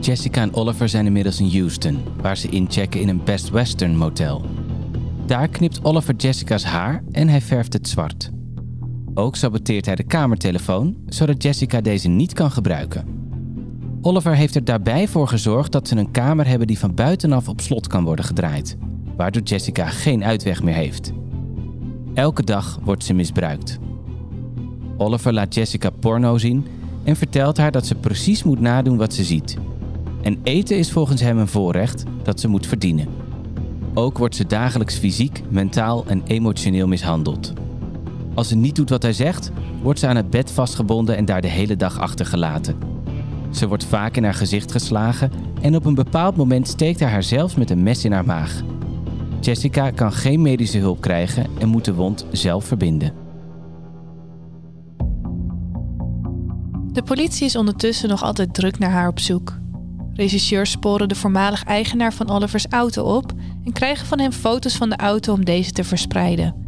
Jessica 0.00 0.42
en 0.42 0.54
Oliver 0.54 0.88
zijn 0.88 1.06
inmiddels 1.06 1.40
in 1.40 1.58
Houston, 1.58 2.02
waar 2.20 2.36
ze 2.36 2.48
inchecken 2.48 3.00
in 3.00 3.08
een 3.08 3.24
Best 3.24 3.50
Western 3.50 3.96
motel. 3.96 4.44
Daar 5.26 5.48
knipt 5.48 5.84
Oliver 5.84 6.14
Jessica's 6.16 6.64
haar 6.64 7.02
en 7.12 7.28
hij 7.28 7.40
verft 7.40 7.72
het 7.72 7.88
zwart. 7.88 8.30
Ook 9.14 9.36
saboteert 9.36 9.86
hij 9.86 9.94
de 9.94 10.02
kamertelefoon, 10.02 10.96
zodat 11.06 11.42
Jessica 11.42 11.80
deze 11.80 12.08
niet 12.08 12.32
kan 12.32 12.50
gebruiken. 12.50 13.06
Oliver 14.00 14.34
heeft 14.34 14.54
er 14.54 14.64
daarbij 14.64 15.08
voor 15.08 15.28
gezorgd 15.28 15.72
dat 15.72 15.88
ze 15.88 15.96
een 15.96 16.10
kamer 16.10 16.46
hebben 16.46 16.66
die 16.66 16.78
van 16.78 16.94
buitenaf 16.94 17.48
op 17.48 17.60
slot 17.60 17.86
kan 17.86 18.04
worden 18.04 18.24
gedraaid, 18.24 18.76
waardoor 19.16 19.42
Jessica 19.42 19.86
geen 19.86 20.24
uitweg 20.24 20.62
meer 20.62 20.74
heeft. 20.74 21.12
Elke 22.14 22.42
dag 22.42 22.78
wordt 22.82 23.04
ze 23.04 23.14
misbruikt. 23.14 23.78
Oliver 24.96 25.32
laat 25.32 25.54
Jessica 25.54 25.90
porno 25.90 26.38
zien 26.38 26.66
en 27.04 27.16
vertelt 27.16 27.56
haar 27.56 27.72
dat 27.72 27.86
ze 27.86 27.94
precies 27.94 28.42
moet 28.42 28.60
nadoen 28.60 28.96
wat 28.96 29.14
ze 29.14 29.24
ziet. 29.24 29.56
En 30.22 30.38
eten 30.42 30.78
is 30.78 30.92
volgens 30.92 31.20
hem 31.20 31.38
een 31.38 31.48
voorrecht 31.48 32.02
dat 32.22 32.40
ze 32.40 32.48
moet 32.48 32.66
verdienen. 32.66 33.08
Ook 33.94 34.18
wordt 34.18 34.36
ze 34.36 34.46
dagelijks 34.46 34.98
fysiek, 34.98 35.42
mentaal 35.50 36.04
en 36.06 36.22
emotioneel 36.26 36.86
mishandeld. 36.86 37.52
Als 38.34 38.48
ze 38.48 38.56
niet 38.56 38.76
doet 38.76 38.90
wat 38.90 39.02
hij 39.02 39.12
zegt, 39.12 39.50
wordt 39.82 39.98
ze 39.98 40.06
aan 40.06 40.16
het 40.16 40.30
bed 40.30 40.50
vastgebonden 40.50 41.16
en 41.16 41.24
daar 41.24 41.40
de 41.40 41.48
hele 41.48 41.76
dag 41.76 41.98
achtergelaten. 41.98 42.76
Ze 43.50 43.68
wordt 43.68 43.84
vaak 43.84 44.16
in 44.16 44.24
haar 44.24 44.34
gezicht 44.34 44.72
geslagen 44.72 45.30
en 45.60 45.76
op 45.76 45.84
een 45.84 45.94
bepaald 45.94 46.36
moment 46.36 46.68
steekt 46.68 47.00
hij 47.00 47.10
haar 47.10 47.22
zelfs 47.22 47.54
met 47.54 47.70
een 47.70 47.82
mes 47.82 48.04
in 48.04 48.12
haar 48.12 48.24
maag. 48.24 48.62
Jessica 49.40 49.90
kan 49.90 50.12
geen 50.12 50.42
medische 50.42 50.78
hulp 50.78 51.00
krijgen 51.00 51.46
en 51.58 51.68
moet 51.68 51.84
de 51.84 51.94
wond 51.94 52.26
zelf 52.32 52.64
verbinden. 52.64 53.12
De 56.92 57.02
politie 57.02 57.44
is 57.46 57.56
ondertussen 57.56 58.08
nog 58.08 58.22
altijd 58.22 58.54
druk 58.54 58.78
naar 58.78 58.90
haar 58.90 59.08
op 59.08 59.18
zoek. 59.18 59.58
Regisseurs 60.12 60.70
sporen 60.70 61.08
de 61.08 61.14
voormalig 61.14 61.64
eigenaar 61.64 62.12
van 62.12 62.30
Olivers 62.30 62.66
auto 62.66 63.16
op 63.16 63.32
en 63.64 63.72
krijgen 63.72 64.06
van 64.06 64.18
hem 64.18 64.32
foto's 64.32 64.76
van 64.76 64.88
de 64.88 64.96
auto 64.96 65.32
om 65.32 65.44
deze 65.44 65.72
te 65.72 65.84
verspreiden. 65.84 66.63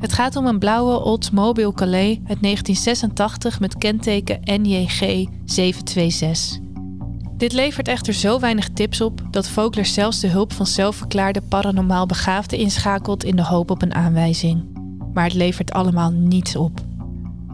Het 0.00 0.12
gaat 0.12 0.36
om 0.36 0.46
een 0.46 0.58
blauwe 0.58 1.04
Oldsmobile 1.04 1.74
Calais 1.74 2.16
uit 2.16 2.42
1986 2.42 3.60
met 3.60 3.78
kenteken 3.78 4.40
NJG 4.44 5.26
726. 5.44 6.58
Dit 7.36 7.52
levert 7.52 7.88
echter 7.88 8.12
zo 8.12 8.38
weinig 8.38 8.68
tips 8.68 9.00
op 9.00 9.22
dat 9.30 9.48
Vogler 9.48 9.86
zelfs 9.86 10.20
de 10.20 10.28
hulp 10.28 10.52
van 10.52 10.66
zelfverklaarde 10.66 11.40
paranormaal 11.40 12.06
begaafden 12.06 12.58
inschakelt 12.58 13.24
in 13.24 13.36
de 13.36 13.44
hoop 13.44 13.70
op 13.70 13.82
een 13.82 13.94
aanwijzing. 13.94 14.64
Maar 15.12 15.24
het 15.24 15.34
levert 15.34 15.72
allemaal 15.72 16.10
niets 16.10 16.56
op. 16.56 16.80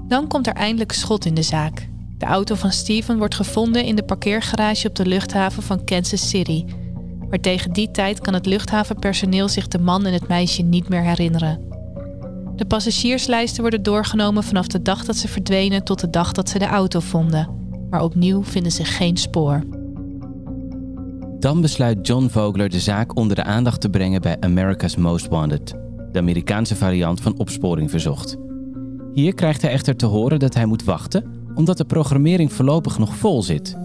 Dan 0.09 0.29
komt 0.29 0.47
er 0.47 0.55
eindelijk 0.55 0.93
schot 0.93 1.25
in 1.25 1.35
de 1.35 1.43
zaak. 1.43 1.89
De 2.19 2.27
auto 2.27 2.55
van 2.55 2.73
Steven 2.73 3.19
wordt 3.19 3.35
gevonden 3.35 3.85
in 3.85 3.97
de 3.97 4.05
parkeergarage 4.05 4.89
op 4.89 4.95
de 4.95 5.07
luchthaven 5.07 5.63
van 5.63 5.85
Kansas 5.85 6.29
City. 6.29 6.65
Maar 7.29 7.41
tegen 7.41 7.73
die 7.73 7.91
tijd 7.91 8.21
kan 8.21 8.35
het 8.35 8.47
luchthavenpersoneel 8.47 9.49
zich 9.49 9.69
de 9.69 9.79
man 9.79 10.07
en 10.07 10.13
het 10.13 10.29
meisje 10.29 10.63
niet 10.63 10.89
meer 10.89 11.03
herinneren. 11.03 11.76
De 12.57 12.65
passagierslijsten 12.67 13.61
worden 13.61 13.83
doorgenomen 13.83 14.43
vanaf 14.43 14.67
de 14.67 14.83
dag 14.83 15.05
dat 15.05 15.17
ze 15.17 15.29
verdwenen 15.29 15.85
tot 15.85 16.01
de 16.01 16.11
dag 16.11 16.33
dat 16.33 16.49
ze 16.49 16.59
de 16.59 16.67
auto 16.67 17.01
vonden. 17.01 17.49
Maar 17.91 18.03
opnieuw 18.03 18.45
vinden 18.45 18.73
ze 18.73 18.85
geen 18.85 19.17
spoor. 19.17 19.63
Dan 21.39 21.61
besluit 21.61 22.07
John 22.07 22.27
Vogler 22.29 22.69
de 22.69 22.81
zaak 22.81 23.17
onder 23.17 23.37
de 23.37 23.45
aandacht 23.45 23.81
te 23.81 23.91
brengen 23.91 24.21
bij 24.21 24.37
America's 24.41 24.97
Most 24.97 25.29
Wanted, 25.29 25.75
de 26.13 26.19
Amerikaanse 26.19 26.77
variant 26.77 27.21
van 27.21 27.39
opsporing 27.39 27.91
verzocht. 27.91 28.37
Hier 29.13 29.35
krijgt 29.35 29.63
hij 29.63 29.71
echter 29.71 29.97
te 29.97 30.07
horen 30.07 30.39
dat 30.39 30.55
hij 30.55 30.67
moet 30.67 30.85
wachten 30.85 31.37
omdat 31.57 31.77
de 31.77 31.85
programmering 31.85 32.53
voorlopig 32.53 32.99
nog 32.99 33.17
vol 33.17 33.43
zit. 33.43 33.77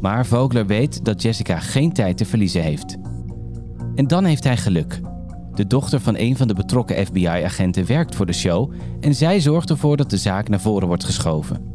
Maar 0.00 0.26
Vogler 0.26 0.66
weet 0.66 1.04
dat 1.04 1.22
Jessica 1.22 1.58
geen 1.58 1.92
tijd 1.92 2.16
te 2.16 2.24
verliezen 2.24 2.62
heeft. 2.62 2.96
En 3.94 4.06
dan 4.06 4.24
heeft 4.24 4.44
hij 4.44 4.56
geluk. 4.56 5.00
De 5.54 5.66
dochter 5.66 6.00
van 6.00 6.16
een 6.16 6.36
van 6.36 6.48
de 6.48 6.54
betrokken 6.54 7.06
FBI-agenten 7.06 7.86
werkt 7.86 8.14
voor 8.14 8.26
de 8.26 8.32
show 8.32 8.72
en 9.00 9.14
zij 9.14 9.40
zorgt 9.40 9.70
ervoor 9.70 9.96
dat 9.96 10.10
de 10.10 10.16
zaak 10.16 10.48
naar 10.48 10.60
voren 10.60 10.88
wordt 10.88 11.04
geschoven. 11.04 11.72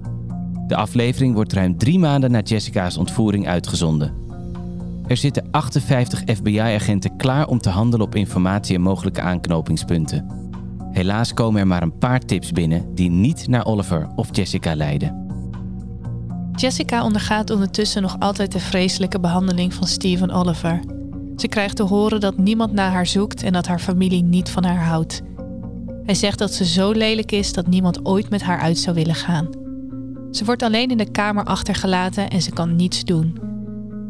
De 0.67 0.75
aflevering 0.75 1.33
wordt 1.33 1.53
ruim 1.53 1.77
drie 1.77 2.00
maanden 2.00 2.31
na 2.31 2.39
Jessica's 2.39 2.98
ontvoering 2.98 3.48
uitgezonden. 3.48 4.13
Er 5.07 5.17
zitten 5.17 5.48
58 5.51 6.21
FBI-agenten 6.25 7.17
klaar 7.17 7.48
om 7.48 7.59
te 7.59 7.69
handelen 7.69 8.05
op 8.05 8.15
informatie 8.15 8.75
en 8.75 8.81
mogelijke 8.81 9.21
aanknopingspunten. 9.21 10.27
Helaas 10.91 11.33
komen 11.33 11.59
er 11.59 11.67
maar 11.67 11.81
een 11.81 11.98
paar 11.98 12.19
tips 12.19 12.51
binnen 12.51 12.95
die 12.95 13.09
niet 13.09 13.48
naar 13.48 13.65
Oliver 13.65 14.09
of 14.15 14.36
Jessica 14.36 14.75
leiden. 14.75 15.27
Jessica 16.55 17.03
ondergaat 17.03 17.50
ondertussen 17.50 18.01
nog 18.01 18.19
altijd 18.19 18.51
de 18.51 18.59
vreselijke 18.59 19.19
behandeling 19.19 19.74
van 19.74 19.88
Steven 19.88 20.31
Oliver. 20.31 20.98
Ze 21.39 21.48
krijgt 21.48 21.75
te 21.75 21.84
horen 21.84 22.19
dat 22.19 22.38
niemand 22.38 22.74
naar 22.74 22.91
haar 22.91 23.08
zoekt 23.08 23.43
en 23.43 23.53
dat 23.53 23.67
haar 23.67 23.79
familie 23.79 24.24
niet 24.24 24.50
van 24.50 24.63
haar 24.63 24.84
houdt. 24.84 25.22
Hij 26.03 26.15
zegt 26.15 26.39
dat 26.39 26.53
ze 26.53 26.65
zo 26.65 26.91
lelijk 26.91 27.31
is 27.31 27.53
dat 27.53 27.67
niemand 27.67 28.05
ooit 28.05 28.29
met 28.29 28.41
haar 28.41 28.60
uit 28.60 28.77
zou 28.77 28.96
willen 28.96 29.15
gaan. 29.15 29.50
Ze 30.31 30.46
wordt 30.46 30.63
alleen 30.63 30.89
in 30.89 30.98
de 30.98 31.12
kamer 31.12 31.43
achtergelaten 31.43 32.29
en 32.29 32.41
ze 32.41 32.51
kan 32.51 32.75
niets 32.75 33.03
doen. 33.03 33.39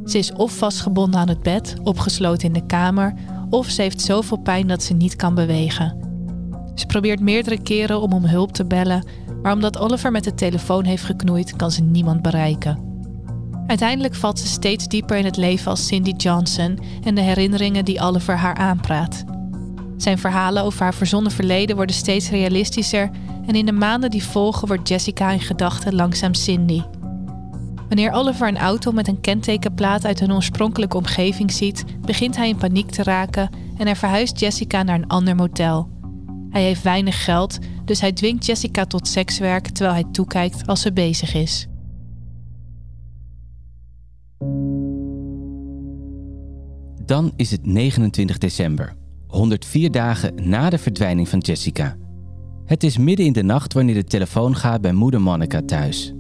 Ze 0.06 0.18
is 0.18 0.34
of 0.34 0.58
vastgebonden 0.58 1.20
aan 1.20 1.30
het 1.30 1.44
bed, 1.44 1.76
opgesloten 1.84 2.48
in 2.48 2.54
de 2.54 2.66
kamer, 2.66 3.14
of 3.50 3.70
ze 3.70 3.82
heeft 3.82 4.02
zoveel 4.02 4.38
pijn 4.38 4.68
dat 4.68 4.84
ze 4.84 4.94
niet 4.94 5.16
kan 5.16 5.36
bewegen. 5.36 5.98
Ze 6.76 6.86
probeert 6.86 7.20
meerdere 7.20 7.62
keren 7.62 8.02
om 8.02 8.14
om 8.14 8.26
hulp 8.26 8.52
te 8.52 8.66
bellen, 8.66 9.08
maar 9.42 9.54
omdat 9.54 9.78
Oliver 9.78 10.12
met 10.12 10.24
de 10.24 10.34
telefoon 10.34 10.84
heeft 10.84 11.04
geknoeid, 11.04 11.56
kan 11.56 11.72
ze 11.72 11.82
niemand 11.82 12.22
bereiken. 12.22 12.89
Uiteindelijk 13.70 14.16
valt 14.16 14.40
ze 14.40 14.48
steeds 14.48 14.88
dieper 14.88 15.18
in 15.18 15.26
het 15.26 15.38
leven 15.38 15.72
als 15.72 15.88
Cindy 15.88 16.14
Johnson 16.18 16.80
en 17.04 17.16
de 17.16 17.22
herinneringen 17.22 17.86
die 17.86 18.00
Oliver 18.00 18.38
haar 18.38 18.56
aanpraat. 18.56 19.24
Zijn 19.98 20.18
verhalen 20.18 20.64
over 20.64 20.82
haar 20.82 20.94
verzonnen 20.94 21.32
verleden 21.32 21.76
worden 21.76 21.96
steeds 21.96 22.30
realistischer 22.30 23.10
en 23.48 23.56
in 23.56 23.66
de 23.66 23.72
maanden 23.72 24.10
die 24.10 24.24
volgen 24.24 24.68
wordt 24.68 24.88
Jessica 24.88 25.32
in 25.32 25.40
gedachten 25.40 25.96
langzaam 25.96 26.34
Cindy. 26.34 26.82
Wanneer 27.88 28.12
Oliver 28.12 28.48
een 28.48 28.58
auto 28.58 28.92
met 28.92 29.08
een 29.08 29.22
kentekenplaat 29.22 30.06
uit 30.06 30.20
hun 30.20 30.34
oorspronkelijke 30.34 30.98
omgeving 30.98 31.52
ziet, 31.52 31.84
begint 32.02 32.36
hij 32.36 32.50
in 32.50 32.58
paniek 32.58 32.92
te 32.92 33.04
raken 33.04 33.50
en 33.78 33.88
er 33.88 33.96
verhuist 33.96 34.40
Jessica 34.40 34.84
naar 34.84 34.96
een 34.96 35.08
ander 35.08 35.36
motel. 35.36 35.90
Hij 36.50 36.64
heeft 36.64 36.84
weinig 36.84 37.24
geld, 37.24 37.58
dus 37.86 38.02
hij 38.02 38.12
dwingt 38.12 38.46
Jessica 38.46 38.86
tot 38.86 39.08
sekswerk 39.08 39.68
terwijl 39.68 39.96
hij 39.96 40.12
toekijkt 40.12 40.68
als 40.68 40.82
ze 40.82 40.94
bezig 40.94 41.34
is. 41.34 41.68
Dan 47.06 47.32
is 47.36 47.52
het 47.52 47.66
29 47.66 48.38
december, 48.38 48.96
104 49.28 49.92
dagen 49.92 50.50
na 50.50 50.70
de 50.70 50.78
verdwijning 50.78 51.30
van 51.30 51.40
Jessica. 51.40 51.98
Het 52.66 52.84
is 52.84 52.98
midden 52.98 53.26
in 53.26 53.34
de 53.34 53.44
nacht 53.44 53.74
wanneer 53.74 53.96
de 53.96 54.04
telefoon 54.04 54.56
gaat 54.56 54.82
bij 54.82 54.94
moeder 54.94 55.22
Monica 55.22 55.62
thuis. 55.66 56.14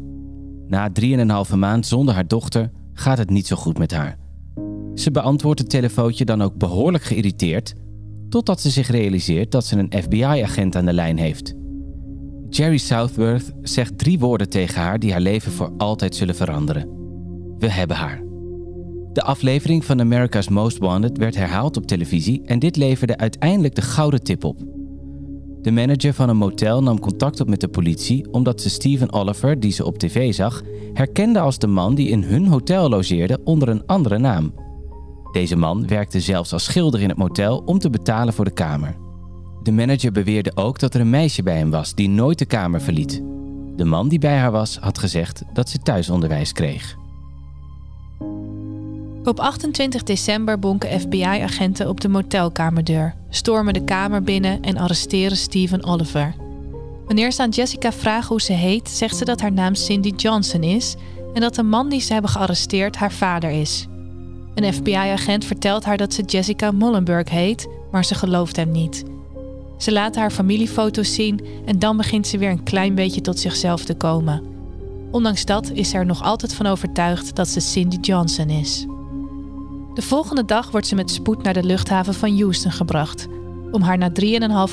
Na 0.67 0.91
3,5 1.49 1.55
maand 1.55 1.85
zonder 1.85 2.13
haar 2.13 2.27
dochter 2.27 2.71
gaat 2.93 3.17
het 3.17 3.29
niet 3.29 3.47
zo 3.47 3.55
goed 3.55 3.77
met 3.77 3.91
haar. 3.91 4.17
Ze 4.95 5.11
beantwoordt 5.11 5.59
het 5.59 5.69
telefoontje 5.69 6.25
dan 6.25 6.41
ook 6.41 6.57
behoorlijk 6.57 7.03
geïrriteerd, 7.03 7.73
totdat 8.29 8.61
ze 8.61 8.69
zich 8.69 8.87
realiseert 8.87 9.51
dat 9.51 9.65
ze 9.65 9.77
een 9.77 10.01
FBI-agent 10.01 10.75
aan 10.75 10.85
de 10.85 10.93
lijn 10.93 11.17
heeft. 11.17 11.53
Jerry 12.49 12.77
Southworth 12.77 13.53
zegt 13.61 13.97
drie 13.97 14.19
woorden 14.19 14.49
tegen 14.49 14.81
haar 14.81 14.99
die 14.99 15.11
haar 15.11 15.21
leven 15.21 15.51
voor 15.51 15.73
altijd 15.77 16.15
zullen 16.15 16.35
veranderen. 16.35 16.98
We 17.59 17.71
hebben 17.71 17.97
haar. 17.97 18.23
De 19.13 19.21
aflevering 19.21 19.85
van 19.85 19.99
America's 19.99 20.49
Most 20.49 20.77
Wanted 20.77 21.17
werd 21.17 21.35
herhaald 21.35 21.77
op 21.77 21.85
televisie 21.85 22.41
en 22.45 22.59
dit 22.59 22.75
leverde 22.75 23.17
uiteindelijk 23.17 23.75
de 23.75 23.81
gouden 23.81 24.23
tip 24.23 24.43
op. 24.43 24.57
De 25.61 25.71
manager 25.71 26.13
van 26.13 26.29
een 26.29 26.37
motel 26.37 26.83
nam 26.83 26.99
contact 26.99 27.39
op 27.39 27.49
met 27.49 27.61
de 27.61 27.67
politie 27.67 28.31
omdat 28.31 28.61
ze 28.61 28.69
Steven 28.69 29.13
Oliver, 29.13 29.59
die 29.59 29.71
ze 29.71 29.85
op 29.85 29.97
tv 29.97 30.33
zag, 30.33 30.61
herkende 30.93 31.39
als 31.39 31.57
de 31.57 31.67
man 31.67 31.95
die 31.95 32.09
in 32.09 32.23
hun 32.23 32.47
hotel 32.47 32.89
logeerde 32.89 33.39
onder 33.43 33.69
een 33.69 33.85
andere 33.85 34.17
naam. 34.17 34.53
Deze 35.31 35.55
man 35.55 35.87
werkte 35.87 36.19
zelfs 36.19 36.53
als 36.53 36.63
schilder 36.63 37.01
in 37.01 37.09
het 37.09 37.17
motel 37.17 37.61
om 37.65 37.79
te 37.79 37.89
betalen 37.89 38.33
voor 38.33 38.45
de 38.45 38.51
kamer. 38.51 38.97
De 39.63 39.71
manager 39.71 40.11
beweerde 40.11 40.51
ook 40.55 40.79
dat 40.79 40.93
er 40.93 41.01
een 41.01 41.09
meisje 41.09 41.43
bij 41.43 41.57
hem 41.57 41.69
was 41.69 41.95
die 41.95 42.09
nooit 42.09 42.39
de 42.39 42.45
kamer 42.45 42.81
verliet. 42.81 43.23
De 43.75 43.85
man 43.85 44.07
die 44.07 44.19
bij 44.19 44.37
haar 44.37 44.51
was 44.51 44.77
had 44.77 44.97
gezegd 44.97 45.43
dat 45.53 45.69
ze 45.69 45.77
thuisonderwijs 45.77 46.51
kreeg. 46.51 46.97
Op 49.23 49.39
28 49.39 50.03
december 50.03 50.59
bonken 50.59 50.99
FBI-agenten 50.99 51.89
op 51.89 52.01
de 52.01 52.07
motelkamerdeur, 52.07 53.15
stormen 53.29 53.73
de 53.73 53.83
kamer 53.83 54.23
binnen 54.23 54.61
en 54.61 54.77
arresteren 54.77 55.37
Steven 55.37 55.83
Oliver. 55.83 56.35
Wanneer 57.05 57.31
ze 57.31 57.41
aan 57.41 57.49
Jessica 57.49 57.91
vragen 57.91 58.27
hoe 58.27 58.41
ze 58.41 58.53
heet, 58.53 58.89
zegt 58.89 59.17
ze 59.17 59.25
dat 59.25 59.41
haar 59.41 59.51
naam 59.51 59.75
Cindy 59.75 60.13
Johnson 60.15 60.63
is 60.63 60.95
en 61.33 61.41
dat 61.41 61.55
de 61.55 61.63
man 61.63 61.89
die 61.89 62.01
ze 62.01 62.13
hebben 62.13 62.31
gearresteerd 62.31 62.95
haar 62.95 63.11
vader 63.11 63.49
is. 63.49 63.87
Een 64.55 64.73
FBI-agent 64.73 65.45
vertelt 65.45 65.85
haar 65.85 65.97
dat 65.97 66.13
ze 66.13 66.23
Jessica 66.23 66.71
Mollenberg 66.71 67.29
heet, 67.29 67.67
maar 67.91 68.05
ze 68.05 68.15
gelooft 68.15 68.55
hem 68.55 68.71
niet. 68.71 69.03
Ze 69.77 69.91
laat 69.91 70.15
haar 70.15 70.31
familiefoto's 70.31 71.13
zien 71.13 71.45
en 71.65 71.79
dan 71.79 71.97
begint 71.97 72.27
ze 72.27 72.37
weer 72.37 72.49
een 72.49 72.63
klein 72.63 72.95
beetje 72.95 73.21
tot 73.21 73.39
zichzelf 73.39 73.85
te 73.85 73.95
komen. 73.95 74.43
Ondanks 75.11 75.45
dat 75.45 75.71
is 75.73 75.89
ze 75.89 75.97
er 75.97 76.05
nog 76.05 76.23
altijd 76.23 76.53
van 76.53 76.65
overtuigd 76.65 77.35
dat 77.35 77.47
ze 77.47 77.59
Cindy 77.59 77.97
Johnson 78.01 78.49
is. 78.49 78.85
De 79.99 80.05
volgende 80.05 80.45
dag 80.45 80.71
wordt 80.71 80.87
ze 80.87 80.95
met 80.95 81.11
spoed 81.11 81.43
naar 81.43 81.53
de 81.53 81.63
luchthaven 81.63 82.13
van 82.13 82.39
Houston 82.39 82.71
gebracht, 82.71 83.27
om 83.71 83.81
haar 83.81 83.97
na 83.97 84.11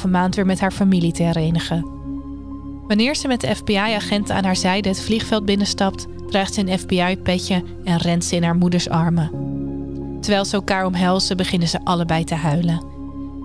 3,5 0.04 0.10
maand 0.10 0.34
weer 0.34 0.46
met 0.46 0.60
haar 0.60 0.72
familie 0.72 1.12
te 1.12 1.22
herenigen. 1.22 1.86
Wanneer 2.86 3.16
ze 3.16 3.28
met 3.28 3.40
de 3.40 3.54
FBI-agent 3.54 4.30
aan 4.30 4.44
haar 4.44 4.56
zijde 4.56 4.88
het 4.88 5.00
vliegveld 5.00 5.44
binnenstapt, 5.44 6.06
draagt 6.28 6.54
ze 6.54 6.60
een 6.60 6.78
FBI-petje 6.78 7.62
en 7.84 7.96
rent 7.96 8.24
ze 8.24 8.36
in 8.36 8.42
haar 8.42 8.56
moeders 8.56 8.88
armen. 8.88 9.30
Terwijl 10.20 10.44
ze 10.44 10.54
elkaar 10.54 10.86
omhelzen, 10.86 11.36
beginnen 11.36 11.68
ze 11.68 11.84
allebei 11.84 12.24
te 12.24 12.34
huilen. 12.34 12.82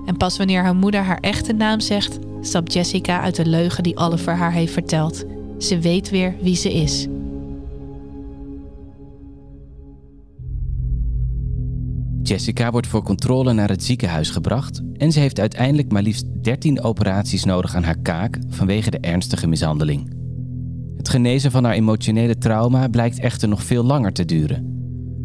En 0.05 0.17
pas 0.17 0.37
wanneer 0.37 0.63
haar 0.63 0.75
moeder 0.75 1.01
haar 1.01 1.19
echte 1.19 1.53
naam 1.53 1.79
zegt, 1.79 2.19
stapt 2.41 2.73
Jessica 2.73 3.21
uit 3.21 3.35
de 3.35 3.45
leugen 3.45 3.83
die 3.83 3.97
Oliver 3.97 4.35
haar 4.35 4.51
heeft 4.51 4.73
verteld. 4.73 5.23
Ze 5.57 5.79
weet 5.79 6.09
weer 6.09 6.35
wie 6.41 6.55
ze 6.55 6.73
is. 6.73 7.07
Jessica 12.31 12.71
wordt 12.71 12.87
voor 12.87 13.03
controle 13.03 13.53
naar 13.53 13.69
het 13.69 13.83
ziekenhuis 13.83 14.29
gebracht 14.29 14.81
en 14.97 15.11
ze 15.11 15.19
heeft 15.19 15.39
uiteindelijk 15.39 15.91
maar 15.91 16.01
liefst 16.01 16.25
13 16.41 16.81
operaties 16.81 17.43
nodig 17.43 17.75
aan 17.75 17.83
haar 17.83 17.99
kaak 18.01 18.39
vanwege 18.47 18.91
de 18.91 18.99
ernstige 18.99 19.47
mishandeling. 19.47 20.13
Het 20.97 21.09
genezen 21.09 21.51
van 21.51 21.63
haar 21.63 21.73
emotionele 21.73 22.37
trauma 22.37 22.87
blijkt 22.87 23.19
echter 23.19 23.47
nog 23.47 23.63
veel 23.63 23.83
langer 23.83 24.13
te 24.13 24.25
duren. 24.25 24.65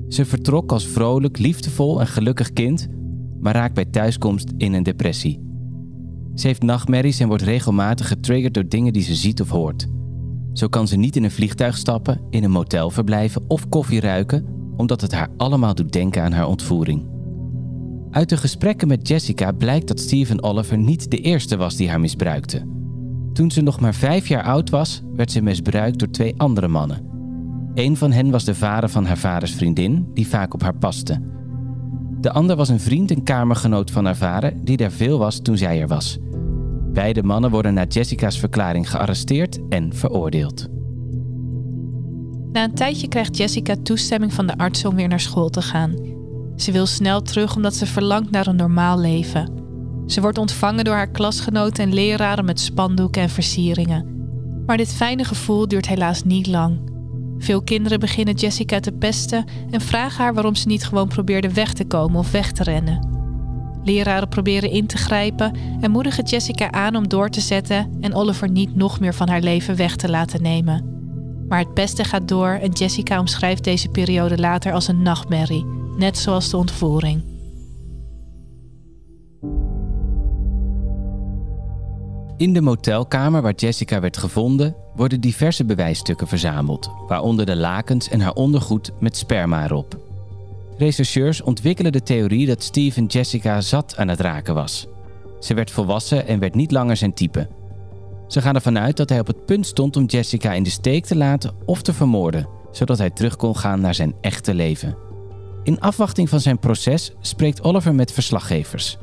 Ze 0.08 0.24
vertrok 0.24 0.72
als 0.72 0.86
vrolijk, 0.86 1.38
liefdevol 1.38 2.00
en 2.00 2.06
gelukkig 2.06 2.52
kind, 2.52 2.88
maar 3.40 3.54
raakt 3.54 3.74
bij 3.74 3.84
thuiskomst 3.84 4.52
in 4.56 4.72
een 4.72 4.82
depressie. 4.82 5.40
Ze 6.34 6.46
heeft 6.46 6.62
nachtmerries 6.62 7.20
en 7.20 7.28
wordt 7.28 7.42
regelmatig 7.42 8.08
getriggerd 8.08 8.54
door 8.54 8.68
dingen 8.68 8.92
die 8.92 9.02
ze 9.02 9.14
ziet 9.14 9.40
of 9.40 9.48
hoort. 9.48 9.86
Zo 10.52 10.68
kan 10.68 10.88
ze 10.88 10.96
niet 10.96 11.16
in 11.16 11.24
een 11.24 11.30
vliegtuig 11.30 11.76
stappen, 11.76 12.20
in 12.30 12.44
een 12.44 12.50
motel 12.50 12.90
verblijven 12.90 13.44
of 13.48 13.68
koffie 13.68 14.00
ruiken, 14.00 14.55
omdat 14.76 15.00
het 15.00 15.12
haar 15.12 15.28
allemaal 15.36 15.74
doet 15.74 15.92
denken 15.92 16.22
aan 16.22 16.32
haar 16.32 16.48
ontvoering. 16.48 17.06
Uit 18.10 18.28
de 18.28 18.36
gesprekken 18.36 18.88
met 18.88 19.08
Jessica 19.08 19.52
blijkt 19.52 19.88
dat 19.88 20.00
Stephen 20.00 20.42
Oliver 20.42 20.78
niet 20.78 21.10
de 21.10 21.18
eerste 21.18 21.56
was 21.56 21.76
die 21.76 21.88
haar 21.88 22.00
misbruikte. 22.00 22.66
Toen 23.32 23.50
ze 23.50 23.60
nog 23.60 23.80
maar 23.80 23.94
vijf 23.94 24.28
jaar 24.28 24.42
oud 24.42 24.70
was, 24.70 25.02
werd 25.14 25.32
ze 25.32 25.42
misbruikt 25.42 25.98
door 25.98 26.10
twee 26.10 26.34
andere 26.36 26.68
mannen. 26.68 27.04
Een 27.74 27.96
van 27.96 28.12
hen 28.12 28.30
was 28.30 28.44
de 28.44 28.54
vader 28.54 28.88
van 28.88 29.04
haar 29.06 29.18
vaders 29.18 29.54
vriendin, 29.54 30.10
die 30.14 30.28
vaak 30.28 30.54
op 30.54 30.62
haar 30.62 30.76
paste. 30.76 31.20
De 32.20 32.32
ander 32.32 32.56
was 32.56 32.68
een 32.68 32.80
vriend 32.80 33.10
en 33.10 33.22
kamergenoot 33.22 33.90
van 33.90 34.04
haar 34.04 34.16
vader, 34.16 34.64
die 34.64 34.76
daar 34.76 34.90
veel 34.90 35.18
was 35.18 35.40
toen 35.42 35.56
zij 35.56 35.80
er 35.80 35.88
was. 35.88 36.18
Beide 36.92 37.22
mannen 37.22 37.50
worden 37.50 37.74
na 37.74 37.84
Jessica's 37.84 38.38
verklaring 38.38 38.90
gearresteerd 38.90 39.58
en 39.68 39.94
veroordeeld. 39.94 40.68
Na 42.56 42.64
een 42.64 42.74
tijdje 42.74 43.08
krijgt 43.08 43.36
Jessica 43.36 43.74
toestemming 43.82 44.34
van 44.34 44.46
de 44.46 44.58
arts 44.58 44.84
om 44.84 44.94
weer 44.94 45.08
naar 45.08 45.20
school 45.20 45.48
te 45.48 45.62
gaan. 45.62 45.94
Ze 46.56 46.72
wil 46.72 46.86
snel 46.86 47.22
terug 47.22 47.56
omdat 47.56 47.74
ze 47.74 47.86
verlangt 47.86 48.30
naar 48.30 48.46
een 48.46 48.56
normaal 48.56 48.98
leven. 48.98 49.52
Ze 50.06 50.20
wordt 50.20 50.38
ontvangen 50.38 50.84
door 50.84 50.94
haar 50.94 51.10
klasgenoten 51.10 51.84
en 51.84 51.94
leraren 51.94 52.44
met 52.44 52.60
spandoeken 52.60 53.22
en 53.22 53.28
versieringen. 53.28 54.06
Maar 54.66 54.76
dit 54.76 54.92
fijne 54.92 55.24
gevoel 55.24 55.68
duurt 55.68 55.88
helaas 55.88 56.22
niet 56.22 56.46
lang. 56.46 56.78
Veel 57.38 57.62
kinderen 57.62 58.00
beginnen 58.00 58.34
Jessica 58.34 58.80
te 58.80 58.92
pesten 58.92 59.44
en 59.70 59.80
vragen 59.80 60.24
haar 60.24 60.34
waarom 60.34 60.54
ze 60.54 60.68
niet 60.68 60.84
gewoon 60.84 61.08
probeerde 61.08 61.52
weg 61.52 61.72
te 61.72 61.84
komen 61.84 62.18
of 62.18 62.30
weg 62.30 62.52
te 62.52 62.62
rennen. 62.62 63.08
Leraren 63.84 64.28
proberen 64.28 64.70
in 64.70 64.86
te 64.86 64.96
grijpen 64.96 65.56
en 65.80 65.90
moedigen 65.90 66.24
Jessica 66.24 66.70
aan 66.70 66.96
om 66.96 67.08
door 67.08 67.28
te 67.28 67.40
zetten 67.40 67.96
en 68.00 68.14
Oliver 68.14 68.50
niet 68.50 68.76
nog 68.76 69.00
meer 69.00 69.14
van 69.14 69.28
haar 69.28 69.40
leven 69.40 69.76
weg 69.76 69.96
te 69.96 70.08
laten 70.08 70.42
nemen. 70.42 70.95
Maar 71.48 71.58
het 71.58 71.74
beste 71.74 72.04
gaat 72.04 72.28
door 72.28 72.48
en 72.48 72.70
Jessica 72.70 73.18
omschrijft 73.18 73.64
deze 73.64 73.88
periode 73.88 74.38
later 74.38 74.72
als 74.72 74.88
een 74.88 75.02
nachtmerrie, 75.02 75.64
net 75.96 76.18
zoals 76.18 76.50
de 76.50 76.56
ontvoering. 76.56 77.22
In 82.36 82.52
de 82.52 82.60
motelkamer 82.60 83.42
waar 83.42 83.54
Jessica 83.54 84.00
werd 84.00 84.16
gevonden, 84.16 84.76
worden 84.94 85.20
diverse 85.20 85.64
bewijsstukken 85.64 86.28
verzameld, 86.28 86.90
waaronder 87.08 87.46
de 87.46 87.56
lakens 87.56 88.08
en 88.08 88.20
haar 88.20 88.32
ondergoed 88.32 88.92
met 89.00 89.16
sperma 89.16 89.64
erop. 89.64 89.98
Rechercheurs 90.78 91.42
ontwikkelen 91.42 91.92
de 91.92 92.02
theorie 92.02 92.46
dat 92.46 92.62
Steven 92.62 93.06
Jessica 93.06 93.60
zat 93.60 93.96
aan 93.96 94.08
het 94.08 94.20
raken 94.20 94.54
was. 94.54 94.86
Ze 95.40 95.54
werd 95.54 95.70
volwassen 95.70 96.26
en 96.26 96.38
werd 96.38 96.54
niet 96.54 96.70
langer 96.70 96.96
zijn 96.96 97.14
type. 97.14 97.48
Ze 98.26 98.40
gaan 98.40 98.54
ervan 98.54 98.78
uit 98.78 98.96
dat 98.96 99.08
hij 99.08 99.20
op 99.20 99.26
het 99.26 99.44
punt 99.44 99.66
stond 99.66 99.96
om 99.96 100.04
Jessica 100.04 100.52
in 100.52 100.62
de 100.62 100.70
steek 100.70 101.04
te 101.04 101.16
laten 101.16 101.54
of 101.64 101.82
te 101.82 101.92
vermoorden, 101.92 102.48
zodat 102.70 102.98
hij 102.98 103.10
terug 103.10 103.36
kon 103.36 103.56
gaan 103.56 103.80
naar 103.80 103.94
zijn 103.94 104.14
echte 104.20 104.54
leven. 104.54 104.96
In 105.62 105.80
afwachting 105.80 106.28
van 106.28 106.40
zijn 106.40 106.58
proces 106.58 107.12
spreekt 107.20 107.62
Oliver 107.62 107.94
met 107.94 108.12
verslaggevers. 108.12 108.98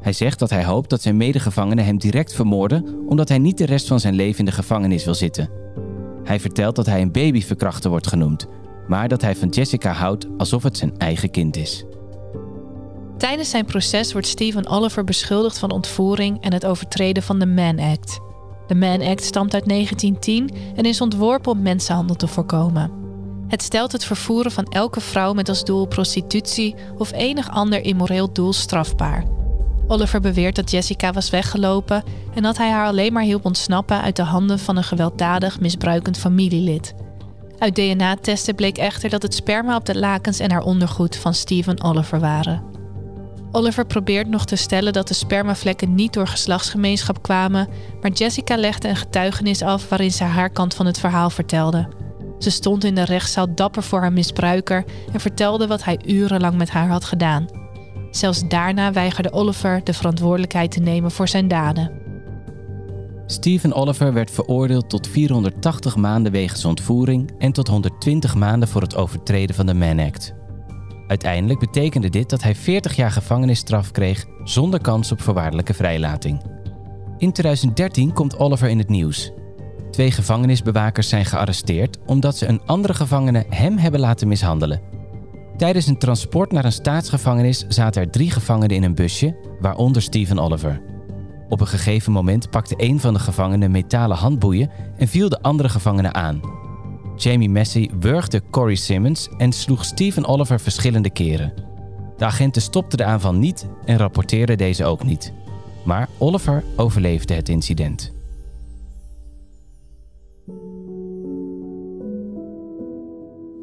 Hij 0.00 0.12
zegt 0.12 0.38
dat 0.38 0.50
hij 0.50 0.64
hoopt 0.64 0.90
dat 0.90 1.02
zijn 1.02 1.16
medegevangenen 1.16 1.84
hem 1.84 1.98
direct 1.98 2.34
vermoorden, 2.34 3.04
omdat 3.08 3.28
hij 3.28 3.38
niet 3.38 3.58
de 3.58 3.66
rest 3.66 3.86
van 3.86 4.00
zijn 4.00 4.14
leven 4.14 4.38
in 4.38 4.44
de 4.44 4.52
gevangenis 4.52 5.04
wil 5.04 5.14
zitten. 5.14 5.50
Hij 6.24 6.40
vertelt 6.40 6.76
dat 6.76 6.86
hij 6.86 7.00
een 7.00 7.12
babyverkrachter 7.12 7.90
wordt 7.90 8.06
genoemd, 8.06 8.46
maar 8.88 9.08
dat 9.08 9.22
hij 9.22 9.36
van 9.36 9.48
Jessica 9.48 9.92
houdt 9.92 10.26
alsof 10.36 10.62
het 10.62 10.76
zijn 10.76 10.98
eigen 10.98 11.30
kind 11.30 11.56
is. 11.56 11.84
Tijdens 13.18 13.50
zijn 13.50 13.64
proces 13.64 14.12
wordt 14.12 14.26
Stephen 14.26 14.68
Oliver 14.68 15.04
beschuldigd 15.04 15.58
van 15.58 15.70
ontvoering 15.70 16.40
en 16.40 16.52
het 16.52 16.66
overtreden 16.66 17.22
van 17.22 17.38
de 17.38 17.46
Mann 17.46 17.80
Act. 17.80 18.20
De 18.66 18.74
Mann 18.74 19.02
Act 19.02 19.24
stamt 19.24 19.54
uit 19.54 19.68
1910 19.68 20.50
en 20.76 20.84
is 20.84 21.00
ontworpen 21.00 21.52
om 21.52 21.62
mensenhandel 21.62 22.16
te 22.16 22.26
voorkomen. 22.26 22.90
Het 23.48 23.62
stelt 23.62 23.92
het 23.92 24.04
vervoeren 24.04 24.52
van 24.52 24.64
elke 24.64 25.00
vrouw 25.00 25.32
met 25.32 25.48
als 25.48 25.64
doel 25.64 25.86
prostitutie 25.86 26.74
of 26.98 27.12
enig 27.12 27.50
ander 27.50 27.80
immoreel 27.80 28.32
doel 28.32 28.52
strafbaar. 28.52 29.24
Oliver 29.86 30.20
beweert 30.20 30.56
dat 30.56 30.70
Jessica 30.70 31.12
was 31.12 31.30
weggelopen 31.30 32.02
en 32.34 32.42
dat 32.42 32.56
hij 32.56 32.70
haar 32.70 32.86
alleen 32.86 33.12
maar 33.12 33.22
hielp 33.22 33.44
ontsnappen 33.44 34.00
uit 34.00 34.16
de 34.16 34.22
handen 34.22 34.58
van 34.58 34.76
een 34.76 34.84
gewelddadig 34.84 35.60
misbruikend 35.60 36.18
familielid. 36.18 36.94
Uit 37.58 37.74
DNA-testen 37.74 38.54
bleek 38.54 38.78
echter 38.78 39.10
dat 39.10 39.22
het 39.22 39.34
sperma 39.34 39.76
op 39.76 39.86
de 39.86 39.98
lakens 39.98 40.38
en 40.38 40.50
haar 40.50 40.62
ondergoed 40.62 41.16
van 41.16 41.34
Stephen 41.34 41.82
Oliver 41.82 42.20
waren. 42.20 42.62
Oliver 43.56 43.86
probeert 43.86 44.28
nog 44.28 44.44
te 44.44 44.56
stellen 44.56 44.92
dat 44.92 45.08
de 45.08 45.14
spermavlekken 45.14 45.94
niet 45.94 46.12
door 46.12 46.26
geslachtsgemeenschap 46.26 47.22
kwamen, 47.22 47.68
maar 48.00 48.10
Jessica 48.10 48.56
legde 48.56 48.88
een 48.88 48.96
getuigenis 48.96 49.62
af 49.62 49.88
waarin 49.88 50.12
ze 50.12 50.24
haar 50.24 50.50
kant 50.50 50.74
van 50.74 50.86
het 50.86 50.98
verhaal 50.98 51.30
vertelde. 51.30 51.88
Ze 52.38 52.50
stond 52.50 52.84
in 52.84 52.94
de 52.94 53.04
rechtszaal 53.04 53.54
dapper 53.54 53.82
voor 53.82 54.00
haar 54.00 54.12
misbruiker 54.12 54.84
en 55.12 55.20
vertelde 55.20 55.66
wat 55.66 55.84
hij 55.84 55.98
urenlang 56.06 56.56
met 56.56 56.70
haar 56.70 56.88
had 56.88 57.04
gedaan. 57.04 57.46
Zelfs 58.10 58.48
daarna 58.48 58.92
weigerde 58.92 59.32
Oliver 59.32 59.84
de 59.84 59.92
verantwoordelijkheid 59.92 60.70
te 60.70 60.80
nemen 60.80 61.10
voor 61.10 61.28
zijn 61.28 61.48
daden. 61.48 61.92
Stephen 63.26 63.72
Oliver 63.72 64.12
werd 64.12 64.30
veroordeeld 64.30 64.90
tot 64.90 65.08
480 65.08 65.96
maanden 65.96 66.32
wegens 66.32 66.64
ontvoering 66.64 67.30
en 67.38 67.52
tot 67.52 67.68
120 67.68 68.34
maanden 68.34 68.68
voor 68.68 68.82
het 68.82 68.96
overtreden 68.96 69.54
van 69.54 69.66
de 69.66 69.74
Mann 69.74 70.00
Act. 70.00 70.34
Uiteindelijk 71.06 71.60
betekende 71.60 72.08
dit 72.08 72.30
dat 72.30 72.42
hij 72.42 72.54
40 72.54 72.96
jaar 72.96 73.10
gevangenisstraf 73.10 73.90
kreeg 73.90 74.26
zonder 74.44 74.80
kans 74.80 75.12
op 75.12 75.20
voorwaardelijke 75.20 75.74
vrijlating. 75.74 76.42
In 77.18 77.32
2013 77.32 78.12
komt 78.12 78.38
Oliver 78.38 78.68
in 78.68 78.78
het 78.78 78.88
nieuws. 78.88 79.32
Twee 79.90 80.10
gevangenisbewakers 80.10 81.08
zijn 81.08 81.24
gearresteerd 81.24 81.98
omdat 82.06 82.36
ze 82.36 82.46
een 82.46 82.62
andere 82.66 82.94
gevangene 82.94 83.44
hem 83.48 83.78
hebben 83.78 84.00
laten 84.00 84.28
mishandelen. 84.28 84.80
Tijdens 85.56 85.86
een 85.86 85.98
transport 85.98 86.52
naar 86.52 86.64
een 86.64 86.72
staatsgevangenis 86.72 87.64
zaten 87.68 88.02
er 88.02 88.10
drie 88.10 88.30
gevangenen 88.30 88.76
in 88.76 88.82
een 88.82 88.94
busje, 88.94 89.36
waaronder 89.60 90.02
Stephen 90.02 90.38
Oliver. 90.38 90.82
Op 91.48 91.60
een 91.60 91.66
gegeven 91.66 92.12
moment 92.12 92.50
pakte 92.50 92.74
een 92.76 93.00
van 93.00 93.12
de 93.12 93.18
gevangenen 93.20 93.70
metalen 93.70 94.16
handboeien 94.16 94.70
en 94.96 95.08
viel 95.08 95.28
de 95.28 95.42
andere 95.42 95.68
gevangenen 95.68 96.14
aan. 96.14 96.40
Jamie 97.16 97.48
Massey 97.48 97.90
wurgde 98.00 98.42
Corey 98.50 98.74
Simmons 98.74 99.28
en 99.38 99.52
sloeg 99.52 99.84
Stephen 99.84 100.26
Oliver 100.26 100.60
verschillende 100.60 101.10
keren. 101.10 101.52
De 102.16 102.24
agenten 102.24 102.62
stopten 102.62 102.98
de 102.98 103.04
aanval 103.04 103.34
niet 103.34 103.66
en 103.84 103.96
rapporteerden 103.96 104.58
deze 104.58 104.84
ook 104.84 105.04
niet. 105.04 105.32
Maar 105.84 106.08
Oliver 106.18 106.64
overleefde 106.76 107.34
het 107.34 107.48
incident. 107.48 108.12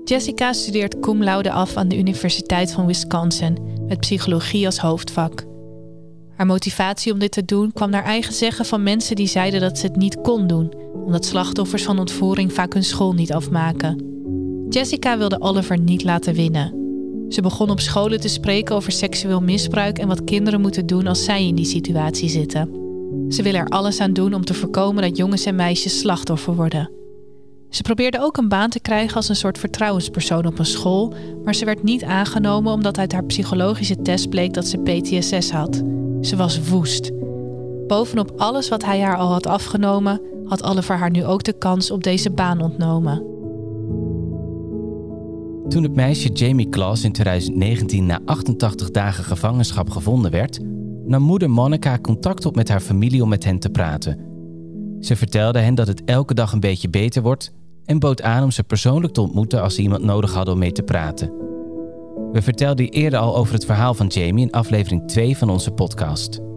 Jessica 0.04 0.54
studeert 0.54 1.00
cum 1.00 1.24
laude 1.24 1.52
af 1.52 1.76
aan 1.76 1.88
de 1.88 1.98
Universiteit 1.98 2.72
van 2.72 2.86
Wisconsin 2.86 3.58
met 3.88 4.00
psychologie 4.00 4.66
als 4.66 4.80
hoofdvak. 4.80 5.46
Haar 6.36 6.46
motivatie 6.46 7.14
om 7.14 7.20
dit 7.20 7.32
te 7.32 7.46
doen 7.46 7.72
kwam 7.74 7.90
naar 7.90 8.04
eigen 8.04 8.34
zeggen 8.34 8.66
van 8.66 8.84
mensen 8.84 9.16
die 9.16 9.28
zeiden 9.28 9.62
dat 9.62 9.78
ze 9.78 9.86
het 9.86 9.96
niet 9.96 10.22
kon 10.22 10.48
doen, 10.48 10.74
omdat 10.94 11.26
slachtoffers 11.26 11.84
van 11.84 12.00
ontvoering 12.00 12.54
vaak 12.54 12.74
hun 12.74 12.84
school 12.84 13.14
niet 13.14 13.34
afmaken. 13.34 14.10
Jessica 14.70 15.18
wilde 15.18 15.42
Oliver 15.42 15.80
niet 15.80 16.04
laten 16.04 16.34
winnen. 16.34 16.80
Ze 17.30 17.42
begon 17.42 17.70
op 17.70 17.80
scholen 17.80 18.20
te 18.20 18.28
spreken 18.28 18.76
over 18.76 18.92
seksueel 18.92 19.42
misbruik 19.42 19.98
en 19.98 20.08
wat 20.08 20.24
kinderen 20.24 20.62
moeten 20.62 20.86
doen 20.86 21.08
als 21.08 21.24
zij 21.24 21.48
in 21.48 21.56
die 21.56 21.66
situatie 21.66 22.30
zitten. 22.30 22.70
Ze 23.30 23.44
wil 23.44 23.54
er 23.54 23.68
alles 23.68 24.00
aan 24.00 24.14
doen 24.14 24.34
om 24.34 24.46
te 24.46 24.54
voorkomen 24.54 25.04
dat 25.04 25.18
jongens 25.18 25.46
en 25.46 25.56
meisjes 25.56 26.00
slachtoffer 26.00 26.56
worden. 26.56 26.90
Ze 27.70 27.82
probeerde 27.82 28.22
ook 28.22 28.38
een 28.38 28.48
baan 28.48 28.70
te 28.70 28.80
krijgen 28.80 29.16
als 29.16 29.30
een 29.30 29.36
soort 29.36 29.58
vertrouwenspersoon 29.58 30.46
op 30.46 30.60
een 30.60 30.66
school, 30.66 31.14
maar 31.44 31.56
ze 31.56 31.66
werd 31.66 31.84
niet 31.84 32.04
aangenomen 32.04 32.74
omdat 32.74 32.98
uit 32.98 33.12
haar 33.12 33.24
psychologische 33.24 34.02
test 34.02 34.30
bleek 34.30 34.54
dat 34.54 34.68
ze 34.68 34.78
PTSS 34.78 35.52
had. 35.52 35.84
Ze 36.22 36.36
was 36.36 36.70
woest. 36.70 37.12
Bovenop 37.88 38.32
alles 38.38 38.70
wat 38.70 38.86
hij 38.86 39.02
haar 39.02 39.18
al 39.18 39.32
had 39.32 39.46
afgenomen, 39.46 40.22
had 40.52 40.64
Oliver 40.64 40.98
haar 40.98 41.12
nu 41.12 41.26
ook 41.26 41.44
de 41.44 41.58
kans 41.58 41.92
op 41.92 42.04
deze 42.04 42.32
baan 42.32 42.62
ontnomen. 42.62 43.18
Toen 45.68 45.84
het 45.84 45.96
meisje 45.96 46.30
Jamie 46.30 46.70
Klaas 46.70 47.04
in 47.04 47.12
2019 47.12 48.06
na 48.06 48.20
88 48.26 48.92
dagen 48.92 49.24
gevangenschap 49.24 49.90
gevonden 49.90 50.32
werd, 50.32 50.60
nam 51.06 51.22
moeder 51.22 51.50
Monica 51.50 52.00
contact 52.00 52.46
op 52.46 52.56
met 52.56 52.70
haar 52.70 52.80
familie 52.80 53.24
om 53.24 53.30
met 53.30 53.44
hen 53.44 53.60
te 53.60 53.70
praten. 53.70 54.20
Ze 55.00 55.16
vertelde 55.16 55.60
hen 55.60 55.76
dat 55.76 55.88
het 55.88 56.04
elke 56.04 56.34
dag 56.34 56.54
een 56.54 56.60
beetje 56.60 56.90
beter 56.90 57.22
wordt 57.22 57.54
en 57.86 58.00
bood 58.00 58.22
aan 58.22 58.44
om 58.44 58.52
ze 58.52 58.64
persoonlijk 58.64 59.14
te 59.14 59.22
ontmoeten 59.22 59.62
als 59.62 59.76
ze 59.76 59.82
iemand 59.82 60.04
nodig 60.04 60.34
hadden 60.34 60.54
om 60.54 60.60
mee 60.60 60.72
te 60.72 60.84
praten. 60.84 61.34
We 62.32 62.42
vertelden 62.42 62.90
eerder 62.90 63.20
al 63.20 63.38
over 63.38 63.54
het 63.54 63.66
verhaal 63.66 63.94
van 63.94 64.08
Jamie 64.08 64.46
in 64.46 64.52
aflevering 64.52 65.08
2 65.08 65.38
van 65.38 65.50
onze 65.50 65.72
podcast. 65.72 66.51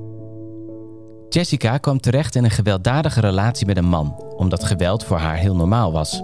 Jessica 1.28 1.78
kwam 1.78 2.00
terecht 2.00 2.34
in 2.34 2.44
een 2.44 2.50
gewelddadige 2.50 3.20
relatie 3.20 3.66
met 3.66 3.76
een 3.76 3.88
man, 3.88 4.24
omdat 4.36 4.64
geweld 4.64 5.04
voor 5.04 5.16
haar 5.16 5.36
heel 5.36 5.56
normaal 5.56 5.92
was. 5.92 6.22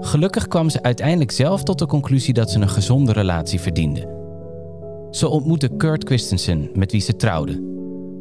Gelukkig 0.00 0.48
kwam 0.48 0.70
ze 0.70 0.82
uiteindelijk 0.82 1.30
zelf 1.30 1.62
tot 1.62 1.78
de 1.78 1.86
conclusie 1.86 2.34
dat 2.34 2.50
ze 2.50 2.60
een 2.60 2.68
gezonde 2.68 3.12
relatie 3.12 3.60
verdiende. 3.60 4.18
Ze 5.10 5.28
ontmoette 5.28 5.68
Kurt 5.76 6.04
Christensen, 6.04 6.70
met 6.74 6.92
wie 6.92 7.00
ze 7.00 7.16
trouwde. 7.16 7.68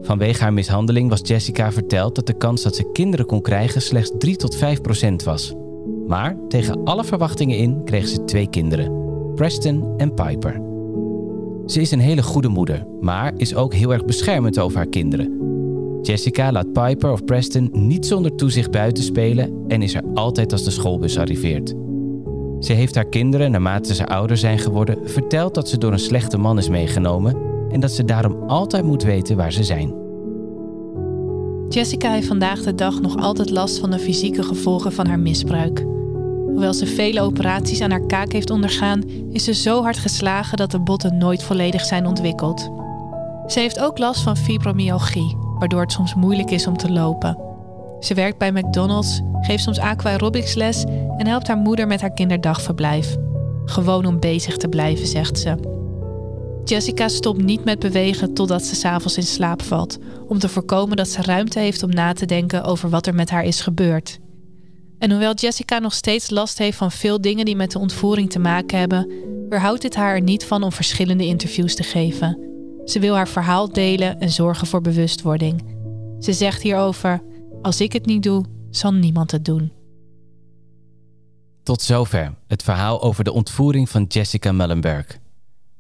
Vanwege 0.02 0.42
haar 0.42 0.54
mishandeling 0.54 1.10
was 1.10 1.22
Jessica 1.24 1.72
verteld 1.72 2.16
dat 2.16 2.28
de 2.28 2.38
kans 2.38 2.62
dat 2.62 2.76
ze 2.76 2.92
kinderen 2.92 3.26
kon 3.26 3.42
krijgen 3.42 3.82
slechts 3.82 4.12
3 4.18 4.36
tot 4.36 4.56
5 4.56 4.82
procent 4.82 5.24
was. 5.24 5.54
Maar 6.08 6.38
tegen 6.48 6.84
alle 6.84 7.04
verwachtingen 7.04 7.58
in 7.58 7.84
kreeg 7.84 8.08
ze 8.08 8.26
twee 8.26 8.50
kinderen, 8.50 8.92
Preston 9.36 9.94
en 9.98 10.14
Piper. 10.14 10.62
Ze 11.66 11.82
is 11.82 11.92
een 11.92 12.00
hele 12.00 12.24
goede 12.24 12.48
moeder, 12.48 12.86
maar 13.02 13.34
is 13.38 13.56
ook 13.56 13.74
heel 13.74 13.94
erg 13.94 14.06
beschermend 14.06 14.60
over 14.60 14.78
haar 14.78 14.90
kinderen. 14.90 15.49
Jessica 16.02 16.52
laat 16.52 16.74
Piper 16.74 17.12
of 17.12 17.26
Preston 17.26 17.70
niet 17.72 18.06
zonder 18.06 18.36
toezicht 18.36 18.72
buiten 18.72 19.04
spelen 19.04 19.64
en 19.68 19.82
is 19.82 19.94
er 19.94 20.04
altijd 20.14 20.52
als 20.52 20.64
de 20.64 20.72
schoolbus 20.72 21.18
arriveert. 21.18 21.76
Ze 22.60 22.74
heeft 22.74 22.96
haar 22.96 23.10
kinderen, 23.10 23.52
naarmate 23.52 23.96
ze 23.96 24.08
ouder 24.08 24.38
zijn 24.38 24.60
geworden, 24.60 25.10
verteld 25.10 25.56
dat 25.56 25.70
ze 25.70 25.78
door 25.78 25.92
een 25.92 26.00
slechte 26.00 26.38
man 26.38 26.58
is 26.58 26.70
meegenomen 26.70 27.36
en 27.72 27.80
dat 27.80 27.92
ze 27.92 28.06
daarom 28.06 28.44
altijd 28.48 28.84
moet 28.84 29.04
weten 29.04 29.38
waar 29.38 29.52
ze 29.52 29.64
zijn. 29.64 29.94
Jessica 31.70 32.12
heeft 32.12 32.28
vandaag 32.28 32.62
de 32.62 32.76
dag 32.76 33.02
nog 33.02 33.18
altijd 33.18 33.50
last 33.50 33.80
van 33.80 33.92
de 33.92 34.00
fysieke 34.00 34.44
gevolgen 34.44 34.92
van 34.92 35.08
haar 35.08 35.20
misbruik. 35.20 35.86
Hoewel 36.46 36.74
ze 36.74 36.86
vele 36.86 37.22
operaties 37.22 37.82
aan 37.82 37.92
haar 37.92 38.06
kaak 38.06 38.32
heeft 38.32 38.50
ondergaan, 38.50 39.04
is 39.32 39.44
ze 39.44 39.54
zo 39.54 39.82
hard 39.82 39.98
geslagen 39.98 40.58
dat 40.58 40.72
de 40.72 40.80
botten 40.80 41.18
nooit 41.18 41.44
volledig 41.44 41.86
zijn 41.86 42.06
ontwikkeld. 42.06 42.70
Ze 43.48 43.60
heeft 43.60 43.80
ook 43.80 43.98
last 43.98 44.22
van 44.22 44.38
fibromyalgie, 44.38 45.38
waardoor 45.60 45.82
het 45.82 45.92
soms 45.92 46.16
moeilijk 46.16 46.52
is 46.52 46.68
om 46.68 46.78
te 46.78 46.92
lopen. 46.92 47.38
Ze 48.00 48.14
werkt 48.14 48.38
bij 48.38 48.52
McDonald's, 48.52 49.22
geeft 49.42 49.64
soms 49.64 49.80
aqua 49.80 50.10
aerobics 50.12 50.54
les 50.54 50.84
en 51.18 51.28
helpt 51.28 51.48
haar 51.48 51.58
moeder 51.58 51.88
met 51.88 52.02
haar 52.02 52.14
kinderdagverblijf. 52.14 53.16
Gewoon 53.66 54.06
om 54.06 54.20
bezig 54.20 54.58
te 54.58 54.68
blijven, 54.68 55.08
zegt 55.08 55.40
ze. 55.40 55.78
Jessica 56.64 57.08
stopt 57.08 57.44
niet 57.44 57.64
met 57.64 57.80
bewegen 57.80 58.34
totdat 58.34 58.64
ze 58.64 58.76
s'avonds 58.76 59.18
in 59.18 59.24
slaap 59.24 59.62
valt, 59.62 59.98
om 60.28 60.40
te 60.40 60.50
voorkomen 60.50 60.98
dat 60.98 61.08
ze 61.08 61.22
ruimte 61.22 61.60
heeft 61.60 61.84
om 61.84 61.90
na 61.90 62.14
te 62.14 62.26
denken 62.26 62.64
over 62.64 62.90
wat 62.90 63.08
er 63.08 63.16
met 63.16 63.30
haar 63.30 63.44
is 63.44 63.62
gebeurd. 63.62 64.20
En 65.00 65.12
hoewel 65.12 65.34
Jessica 65.34 65.80
nog 65.80 65.94
steeds 65.94 66.30
last 66.30 66.58
heeft 66.58 66.78
van 66.78 66.92
veel 66.92 67.22
dingen 67.22 67.46
die 67.46 67.56
met 67.56 67.72
de 67.72 67.80
ontvoering 67.80 68.30
te 68.30 68.40
maken 68.40 68.80
hebben, 68.80 69.12
weerhoudt 69.50 69.82
dit 69.82 69.96
haar 69.96 70.14
er 70.16 70.22
niet 70.22 70.46
van 70.46 70.64
om 70.64 70.72
verschillende 70.72 71.26
interviews 71.26 71.76
te 71.76 71.84
geven. 71.84 72.49
Ze 72.90 73.00
wil 73.00 73.16
haar 73.16 73.28
verhaal 73.28 73.72
delen 73.72 74.20
en 74.20 74.30
zorgen 74.30 74.68
voor 74.68 74.82
bewustwording. 74.82 75.64
Ze 76.20 76.34
zegt 76.34 76.62
hierover: 76.62 77.22
Als 77.62 77.82
ik 77.82 77.94
het 77.94 78.06
niet 78.06 78.24
doe, 78.24 78.46
zal 78.70 78.94
niemand 78.94 79.32
het 79.32 79.46
doen. 79.46 79.72
Tot 81.64 81.82
zover 81.82 82.34
het 82.48 82.64
verhaal 82.64 83.02
over 83.02 83.24
de 83.24 83.32
ontvoering 83.32 83.90
van 83.90 84.04
Jessica 84.04 84.52
Mullenberg. 84.52 85.20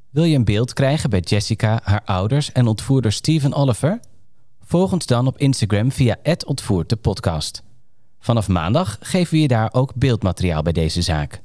Wil 0.09 0.23
je 0.23 0.35
een 0.35 0.45
beeld 0.45 0.73
krijgen 0.73 1.09
bij 1.09 1.19
Jessica, 1.19 1.79
haar 1.83 2.01
ouders 2.05 2.51
en 2.51 2.67
ontvoerder 2.67 3.11
Steven 3.11 3.53
Oliver? 3.53 3.99
Volg 4.61 4.91
ons 4.91 5.05
dan 5.05 5.27
op 5.27 5.37
Instagram 5.37 5.91
via 5.91 6.17
podcast. 7.01 7.63
Vanaf 8.19 8.47
maandag 8.47 8.97
geven 9.01 9.33
we 9.33 9.41
je 9.41 9.47
daar 9.47 9.73
ook 9.73 9.95
beeldmateriaal 9.95 10.61
bij 10.61 10.73
deze 10.73 11.01
zaak. 11.01 11.41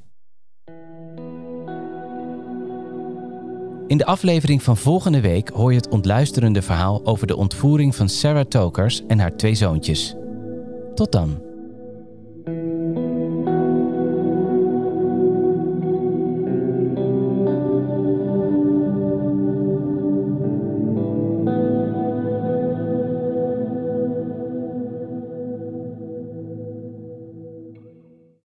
In 3.87 3.97
de 3.97 4.05
aflevering 4.05 4.63
van 4.63 4.77
volgende 4.77 5.21
week 5.21 5.49
hoor 5.49 5.71
je 5.71 5.77
het 5.77 5.89
ontluisterende 5.89 6.61
verhaal 6.61 7.05
over 7.05 7.27
de 7.27 7.35
ontvoering 7.35 7.95
van 7.95 8.09
Sarah 8.09 8.45
Tokers 8.45 9.01
en 9.07 9.19
haar 9.19 9.35
twee 9.35 9.55
zoontjes. 9.55 10.15
Tot 10.95 11.11
dan. 11.11 11.44